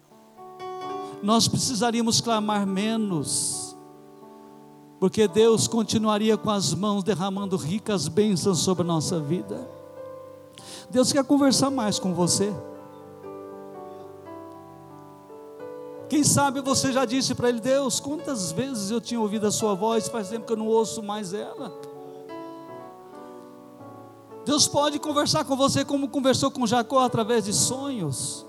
nós 1.23 1.47
precisaríamos 1.47 2.23
clamar 2.23 2.67
menos, 2.67 3.77
porque 4.99 5.29
Deus 5.29 5.69
continuaria 5.69 6.39
com 6.39 6.49
as 6.49 6.73
mãos 6.73 7.05
derramando 7.05 7.55
ricas 7.59 8.09
bênçãos 8.09 8.61
sobre 8.61 8.83
a 8.83 8.87
nossa 8.87 9.21
vida. 9.21 9.69
Deus 10.89 11.13
quer 11.13 11.23
conversar 11.23 11.69
mais 11.69 11.99
com 11.99 12.15
você. 12.15 12.51
Quem 16.09 16.25
sabe 16.25 16.63
você 16.63 16.95
já 16.95 17.05
disse 17.05 17.35
para 17.35 17.51
ele: 17.51 17.61
Deus, 17.61 18.01
quantas 18.01 18.53
vezes 18.53 18.91
eu 18.91 19.03
tinha 19.03 19.21
ouvido 19.21 19.47
a 19.47 19.51
sua 19.51 19.75
voz, 19.75 20.09
faz 20.09 20.31
tempo 20.31 20.47
que 20.47 20.53
eu 20.55 20.57
não 20.57 20.67
ouço 20.67 21.03
mais 21.03 21.35
ela. 21.35 21.79
Deus 24.49 24.67
pode 24.67 24.99
conversar 24.99 25.45
com 25.45 25.55
você 25.55 25.85
como 25.85 26.09
conversou 26.09 26.51
com 26.51 26.67
Jacó 26.67 27.01
através 27.01 27.45
de 27.45 27.53
sonhos. 27.53 28.47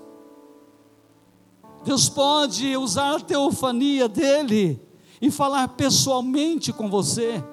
Deus 1.84 2.08
pode 2.08 2.74
usar 2.74 3.16
a 3.16 3.20
teofania 3.20 4.08
dele 4.08 4.80
e 5.20 5.30
falar 5.30 5.68
pessoalmente 5.68 6.72
com 6.72 6.88
você. 6.88 7.44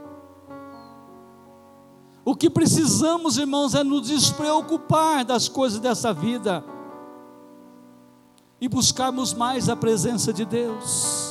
O 2.24 2.34
que 2.34 2.50
precisamos, 2.50 3.38
irmãos, 3.38 3.76
é 3.76 3.84
nos 3.84 4.08
despreocupar 4.08 5.26
das 5.26 5.50
coisas 5.50 5.82
dessa 5.82 6.14
vida 6.14 6.64
e 8.62 8.70
buscarmos 8.70 9.34
mais 9.34 9.68
a 9.68 9.76
presença 9.76 10.32
de 10.32 10.45
Deus. 10.45 11.27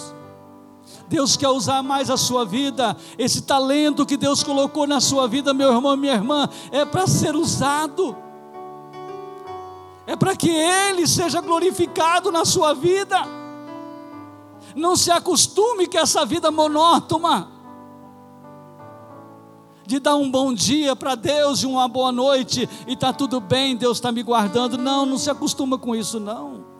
Deus 1.09 1.37
quer 1.37 1.49
usar 1.49 1.83
mais 1.83 2.11
a 2.11 2.17
sua 2.17 2.45
vida, 2.45 2.97
esse 3.17 3.43
talento 3.43 4.05
que 4.05 4.17
Deus 4.17 4.43
colocou 4.43 4.87
na 4.87 5.01
sua 5.01 5.29
vida, 5.29 5.55
meu 5.55 5.73
irmão, 5.73 5.97
minha 5.97 6.15
irmã, 6.15 6.49
é 6.73 6.85
para 6.85 7.07
ser 7.07 7.37
usado, 7.37 8.17
é 10.07 10.17
para 10.17 10.35
que 10.35 10.51
Ele 10.51 11.07
seja 11.07 11.41
glorificado 11.41 12.33
na 12.33 12.45
sua 12.45 12.75
vida. 12.75 13.23
Não 14.75 14.97
se 14.97 15.11
acostume 15.11 15.87
com 15.87 15.99
essa 15.99 16.27
vida 16.27 16.51
monótona, 16.51 17.49
de 19.87 20.01
dar 20.01 20.17
um 20.17 20.29
bom 20.29 20.53
dia 20.53 20.97
para 20.97 21.15
Deus 21.15 21.63
e 21.63 21.67
uma 21.67 21.87
boa 21.87 22.11
noite, 22.11 22.69
e 22.87 22.95
está 22.95 23.13
tudo 23.13 23.41
bem, 23.41 23.77
Deus 23.77 23.99
está 23.99 24.11
me 24.11 24.23
guardando. 24.23 24.77
Não, 24.77 25.07
não 25.07 25.17
se 25.17 25.31
acostuma 25.31 25.79
com 25.79 25.95
isso, 25.95 26.19
não. 26.19 26.76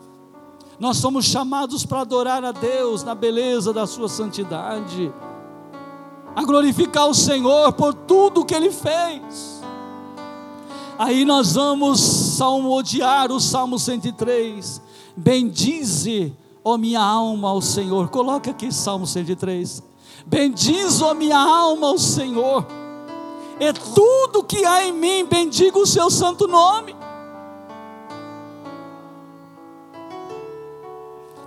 Nós 0.79 0.97
somos 0.97 1.25
chamados 1.25 1.85
para 1.85 2.01
adorar 2.01 2.45
a 2.45 2.51
Deus 2.51 3.03
na 3.03 3.15
beleza 3.15 3.73
da 3.73 3.87
Sua 3.87 4.07
santidade, 4.07 5.11
a 6.35 6.43
glorificar 6.43 7.07
o 7.07 7.15
Senhor 7.15 7.73
por 7.73 7.93
tudo 7.93 8.45
que 8.45 8.53
Ele 8.53 8.71
fez. 8.71 9.61
Aí 10.99 11.25
nós 11.25 11.53
vamos 11.53 11.99
salmodiar 11.99 13.31
o 13.31 13.39
Salmo 13.39 13.79
103. 13.79 14.81
Bendize, 15.15 16.35
ó 16.63 16.77
minha 16.77 17.01
alma, 17.01 17.49
ao 17.49 17.61
Senhor. 17.61 18.09
Coloca 18.09 18.51
aqui 18.51 18.71
Salmo 18.71 19.07
103. 19.07 19.81
Bendize, 20.25 21.03
ó 21.03 21.13
minha 21.15 21.39
alma, 21.39 21.87
ao 21.87 21.97
Senhor. 21.97 22.65
É 23.59 23.73
tudo 23.73 24.43
que 24.43 24.63
há 24.63 24.85
em 24.85 24.91
mim, 24.91 25.25
bendiga 25.25 25.79
o 25.79 25.87
seu 25.87 26.11
santo 26.11 26.47
nome. 26.47 26.95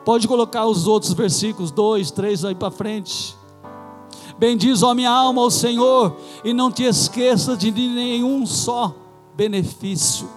Pode 0.05 0.27
colocar 0.27 0.67
os 0.67 0.87
outros 0.87 1.13
versículos, 1.13 1.71
dois, 1.71 2.11
três 2.11 2.45
aí 2.45 2.55
para 2.55 2.71
frente. 2.71 3.37
Bendiz, 4.39 4.83
ó 4.83 4.95
minha 4.95 5.11
alma, 5.11 5.43
ao 5.43 5.51
Senhor, 5.51 6.17
e 6.43 6.55
não 6.55 6.73
te 6.73 6.83
esqueças 6.85 7.59
de 7.59 7.71
nenhum 7.71 8.47
só 8.47 8.95
benefício. 9.35 10.29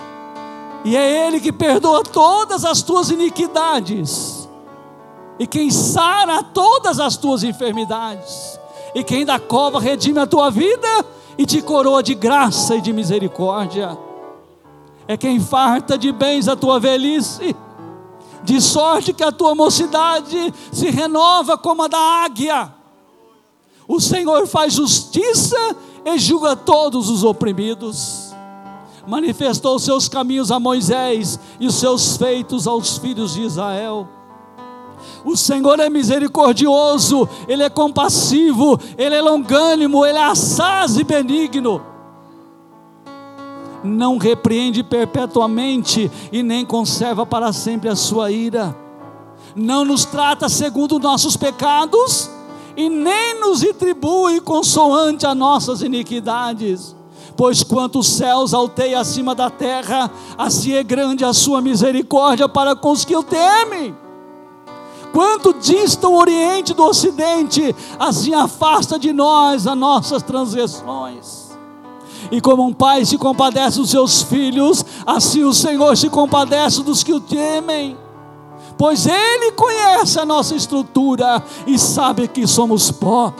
E 0.83 0.97
é 0.97 1.27
Ele 1.27 1.39
que 1.39 1.53
perdoa 1.53 2.03
todas 2.03 2.65
as 2.65 2.81
tuas 2.81 3.09
iniquidades, 3.09 4.49
e 5.39 5.47
quem 5.47 5.71
sara 5.71 6.43
todas 6.43 6.99
as 6.99 7.15
tuas 7.15 7.43
enfermidades, 7.43 8.59
e 8.93 9.03
quem 9.03 9.25
da 9.25 9.39
cova 9.39 9.79
redime 9.79 10.19
a 10.19 10.27
tua 10.27 10.51
vida 10.51 10.87
e 11.37 11.45
te 11.45 11.61
coroa 11.61 12.03
de 12.03 12.13
graça 12.13 12.75
e 12.75 12.81
de 12.81 12.91
misericórdia. 12.91 13.97
É 15.07 15.15
quem 15.15 15.39
farta 15.39 15.97
de 15.97 16.11
bens 16.11 16.47
a 16.47 16.55
tua 16.55 16.79
velhice 16.79 17.55
de 18.43 18.61
sorte 18.61 19.13
que 19.13 19.23
a 19.23 19.31
tua 19.31 19.55
mocidade 19.55 20.53
se 20.71 20.89
renova 20.89 21.57
como 21.57 21.83
a 21.83 21.87
da 21.87 21.97
águia. 21.97 22.73
O 23.87 23.99
Senhor 23.99 24.47
faz 24.47 24.73
justiça 24.73 25.57
e 26.05 26.17
julga 26.17 26.55
todos 26.55 27.09
os 27.09 27.23
oprimidos. 27.23 28.33
Manifestou 29.07 29.77
seus 29.79 30.07
caminhos 30.07 30.51
a 30.51 30.59
Moisés 30.59 31.39
e 31.59 31.67
os 31.67 31.75
seus 31.75 32.15
feitos 32.17 32.67
aos 32.67 32.97
filhos 32.97 33.33
de 33.33 33.41
Israel. 33.41 34.07
O 35.25 35.35
Senhor 35.35 35.79
é 35.79 35.89
misericordioso, 35.89 37.27
Ele 37.47 37.63
é 37.63 37.69
compassivo, 37.69 38.79
Ele 38.97 39.15
é 39.15 39.21
longânimo, 39.21 40.05
Ele 40.05 40.17
é 40.17 40.23
assaz 40.23 40.97
e 40.97 41.03
benigno 41.03 41.92
não 43.83 44.17
repreende 44.17 44.83
perpetuamente 44.83 46.09
e 46.31 46.41
nem 46.41 46.65
conserva 46.65 47.25
para 47.25 47.51
sempre 47.51 47.89
a 47.89 47.95
sua 47.95 48.31
ira. 48.31 48.75
Não 49.55 49.85
nos 49.85 50.05
trata 50.05 50.49
segundo 50.49 50.99
nossos 50.99 51.37
pecados 51.37 52.29
e 52.75 52.89
nem 52.89 53.39
nos 53.39 53.61
retribui 53.61 54.39
consoante 54.39 55.25
as 55.25 55.35
nossas 55.35 55.81
iniquidades. 55.81 56.95
Pois 57.35 57.63
quanto 57.63 57.99
os 57.99 58.07
céus 58.07 58.53
alteia 58.53 58.99
acima 58.99 59.33
da 59.33 59.49
terra, 59.49 60.09
assim 60.37 60.73
é 60.73 60.83
grande 60.83 61.25
a 61.25 61.33
sua 61.33 61.61
misericórdia 61.61 62.47
para 62.47 62.75
com 62.75 62.91
os 62.91 63.03
que 63.03 63.15
o 63.15 63.23
temem. 63.23 63.95
Quanto 65.11 65.53
dista 65.53 66.07
o 66.07 66.17
Oriente 66.17 66.73
do 66.73 66.83
Ocidente, 66.83 67.75
assim 67.99 68.33
afasta 68.33 68.97
de 68.97 69.13
nós 69.13 69.67
as 69.67 69.77
nossas 69.77 70.23
transgressões. 70.23 71.42
E 72.33 72.41
como 72.41 72.65
um 72.65 72.73
pai 72.73 73.05
se 73.05 73.15
compadece 73.15 73.77
dos 73.77 73.91
seus 73.91 74.23
filhos, 74.23 74.83
assim 75.05 75.43
o 75.43 75.53
Senhor 75.53 75.95
se 75.95 76.09
compadece 76.09 76.81
dos 76.81 77.03
que 77.03 77.13
o 77.13 77.19
temem. 77.19 77.95
Pois 78.75 79.05
Ele 79.05 79.51
conhece 79.51 80.19
a 80.19 80.25
nossa 80.25 80.55
estrutura 80.55 81.43
e 81.67 81.77
sabe 81.77 82.27
que 82.27 82.47
somos 82.47 82.89
pó. 82.89 83.31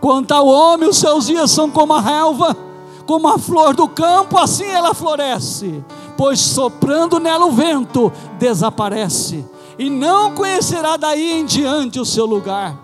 Quanto 0.00 0.30
ao 0.30 0.46
homem, 0.46 0.88
os 0.88 0.96
seus 0.96 1.26
dias 1.26 1.50
são 1.50 1.68
como 1.68 1.92
a 1.92 2.00
relva, 2.00 2.56
como 3.04 3.26
a 3.26 3.36
flor 3.36 3.74
do 3.74 3.88
campo, 3.88 4.38
assim 4.38 4.66
ela 4.66 4.94
floresce. 4.94 5.84
Pois 6.16 6.38
soprando 6.38 7.18
nela 7.18 7.46
o 7.46 7.50
vento, 7.50 8.12
desaparece, 8.38 9.44
e 9.76 9.90
não 9.90 10.36
conhecerá 10.36 10.96
daí 10.96 11.32
em 11.32 11.44
diante 11.44 11.98
o 11.98 12.06
seu 12.06 12.26
lugar. 12.26 12.78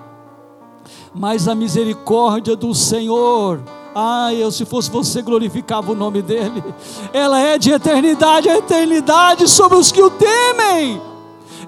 Mas 1.15 1.47
a 1.47 1.55
misericórdia 1.55 2.57
do 2.57 2.75
Senhor 2.75 3.78
ah, 4.01 4.33
eu 4.33 4.53
se 4.53 4.65
fosse 4.65 4.89
você 4.89 5.21
glorificava 5.21 5.91
o 5.91 5.95
nome 5.95 6.23
dele. 6.23 6.63
Ela 7.13 7.41
é 7.41 7.59
de 7.59 7.73
eternidade 7.73 8.49
a 8.49 8.57
eternidade 8.57 9.49
sobre 9.49 9.77
os 9.77 9.91
que 9.91 10.01
o 10.01 10.09
temem, 10.09 11.03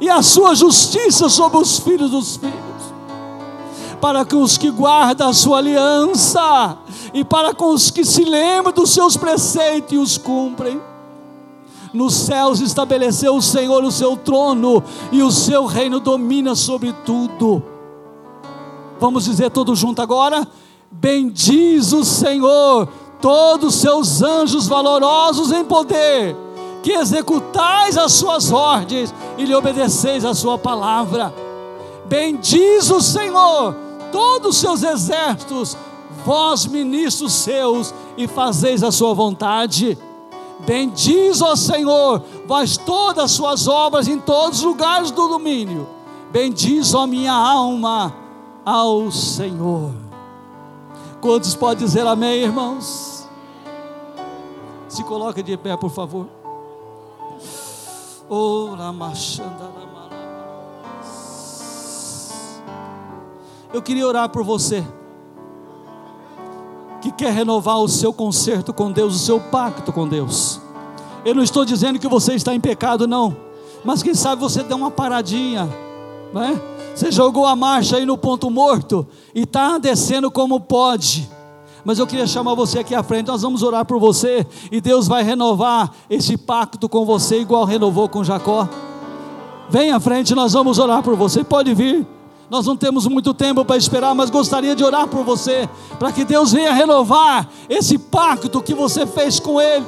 e 0.00 0.08
a 0.08 0.22
sua 0.22 0.54
justiça 0.54 1.28
sobre 1.28 1.58
os 1.58 1.80
filhos 1.80 2.12
dos 2.12 2.36
filhos. 2.36 2.54
para 4.00 4.24
com 4.24 4.42
os 4.42 4.56
que 4.56 4.70
guardam 4.70 5.28
a 5.28 5.34
sua 5.34 5.58
aliança 5.58 6.78
e 7.12 7.22
para 7.22 7.52
com 7.52 7.74
os 7.74 7.90
que 7.90 8.04
se 8.04 8.24
lembram 8.24 8.72
dos 8.72 8.90
seus 8.90 9.16
preceitos 9.16 9.92
e 9.92 9.98
os 9.98 10.16
cumprem. 10.16 10.80
Nos 11.92 12.14
céus 12.14 12.60
estabeleceu 12.60 13.34
o 13.34 13.42
Senhor 13.42 13.82
o 13.82 13.90
seu 13.90 14.16
trono 14.16 14.82
e 15.10 15.20
o 15.20 15.32
seu 15.32 15.66
reino 15.66 15.98
domina 15.98 16.54
sobre 16.54 16.92
tudo. 17.04 17.62
Vamos 19.00 19.24
dizer 19.24 19.50
todos 19.50 19.78
juntos 19.78 20.02
agora? 20.02 20.46
Bendiz 20.90 21.92
o 21.92 22.04
Senhor, 22.04 22.88
todos 23.20 23.74
os 23.74 23.80
seus 23.80 24.22
anjos 24.22 24.66
valorosos 24.66 25.52
em 25.52 25.64
poder, 25.64 26.36
que 26.82 26.92
executais 26.92 27.96
as 27.96 28.12
suas 28.12 28.50
ordens 28.50 29.14
e 29.38 29.44
lhe 29.44 29.54
obedeceis 29.54 30.24
a 30.24 30.34
sua 30.34 30.58
palavra. 30.58 31.32
Bendiz 32.06 32.90
o 32.90 33.00
Senhor, 33.00 33.76
todos 34.10 34.56
os 34.56 34.60
seus 34.60 34.82
exércitos, 34.82 35.76
vós 36.24 36.66
ministros 36.66 37.34
seus, 37.34 37.94
e 38.16 38.26
fazeis 38.26 38.82
a 38.82 38.90
sua 38.90 39.14
vontade. 39.14 39.96
Bendiz, 40.66 41.40
ó 41.40 41.54
Senhor, 41.54 42.22
vós 42.46 42.76
todas 42.76 43.24
as 43.24 43.30
suas 43.30 43.68
obras 43.68 44.08
em 44.08 44.18
todos 44.18 44.58
os 44.58 44.64
lugares 44.64 45.10
do 45.10 45.28
domínio. 45.28 45.88
Bendiz, 46.32 46.92
ó 46.94 47.06
minha 47.06 47.32
alma, 47.32 48.12
ao 48.64 49.10
Senhor. 49.10 50.09
Quantos 51.20 51.54
podem 51.54 51.84
dizer 51.84 52.06
amém, 52.06 52.42
irmãos? 52.42 53.28
Se 54.88 55.04
coloque 55.04 55.42
de 55.42 55.56
pé, 55.56 55.76
por 55.76 55.90
favor. 55.90 56.26
Eu 63.72 63.82
queria 63.82 64.06
orar 64.06 64.28
por 64.28 64.42
você 64.42 64.84
que 67.00 67.10
quer 67.10 67.32
renovar 67.32 67.78
o 67.78 67.88
seu 67.88 68.12
concerto 68.12 68.72
com 68.72 68.90
Deus, 68.90 69.14
o 69.14 69.18
seu 69.18 69.40
pacto 69.40 69.92
com 69.92 70.08
Deus. 70.08 70.60
Eu 71.24 71.34
não 71.34 71.42
estou 71.42 71.64
dizendo 71.64 71.98
que 71.98 72.08
você 72.08 72.34
está 72.34 72.54
em 72.54 72.60
pecado, 72.60 73.06
não, 73.06 73.36
mas 73.84 74.02
quem 74.02 74.14
sabe 74.14 74.40
você 74.40 74.62
deu 74.62 74.76
uma 74.76 74.90
paradinha, 74.90 75.68
não 76.32 76.42
é? 76.42 76.79
Você 77.00 77.10
jogou 77.10 77.46
a 77.46 77.56
marcha 77.56 77.96
aí 77.96 78.04
no 78.04 78.18
ponto 78.18 78.50
morto 78.50 79.06
e 79.34 79.44
está 79.44 79.78
descendo 79.78 80.30
como 80.30 80.60
pode. 80.60 81.26
Mas 81.82 81.98
eu 81.98 82.06
queria 82.06 82.26
chamar 82.26 82.54
você 82.54 82.80
aqui 82.80 82.94
à 82.94 83.02
frente, 83.02 83.28
nós 83.28 83.40
vamos 83.40 83.62
orar 83.62 83.86
por 83.86 83.98
você 83.98 84.46
e 84.70 84.82
Deus 84.82 85.08
vai 85.08 85.22
renovar 85.22 85.90
esse 86.10 86.36
pacto 86.36 86.90
com 86.90 87.06
você, 87.06 87.40
igual 87.40 87.64
renovou 87.64 88.06
com 88.06 88.22
Jacó. 88.22 88.68
Vem 89.70 89.92
à 89.92 89.98
frente, 89.98 90.34
nós 90.34 90.52
vamos 90.52 90.78
orar 90.78 91.02
por 91.02 91.16
você. 91.16 91.42
Pode 91.42 91.72
vir. 91.72 92.06
Nós 92.50 92.66
não 92.66 92.76
temos 92.76 93.06
muito 93.06 93.32
tempo 93.32 93.64
para 93.64 93.78
esperar, 93.78 94.14
mas 94.14 94.28
gostaria 94.28 94.76
de 94.76 94.84
orar 94.84 95.08
por 95.08 95.24
você, 95.24 95.70
para 95.98 96.12
que 96.12 96.22
Deus 96.22 96.52
venha 96.52 96.74
renovar 96.74 97.48
esse 97.66 97.96
pacto 97.96 98.60
que 98.60 98.74
você 98.74 99.06
fez 99.06 99.40
com 99.40 99.58
Ele. 99.58 99.86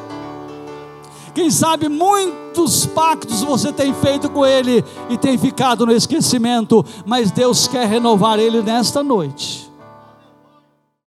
Quem 1.34 1.50
sabe 1.50 1.88
muitos 1.88 2.84
pactos 2.84 3.40
você 3.40 3.72
tem 3.72 3.94
feito 3.94 4.28
com 4.28 4.44
Ele 4.44 4.84
e 5.08 5.16
tem 5.16 5.38
ficado 5.38 5.86
no 5.86 5.92
esquecimento, 5.92 6.84
mas 7.06 7.30
Deus 7.30 7.66
quer 7.66 7.88
renovar 7.88 8.38
Ele 8.38 8.60
nesta 8.60 9.02
noite. 9.02 9.71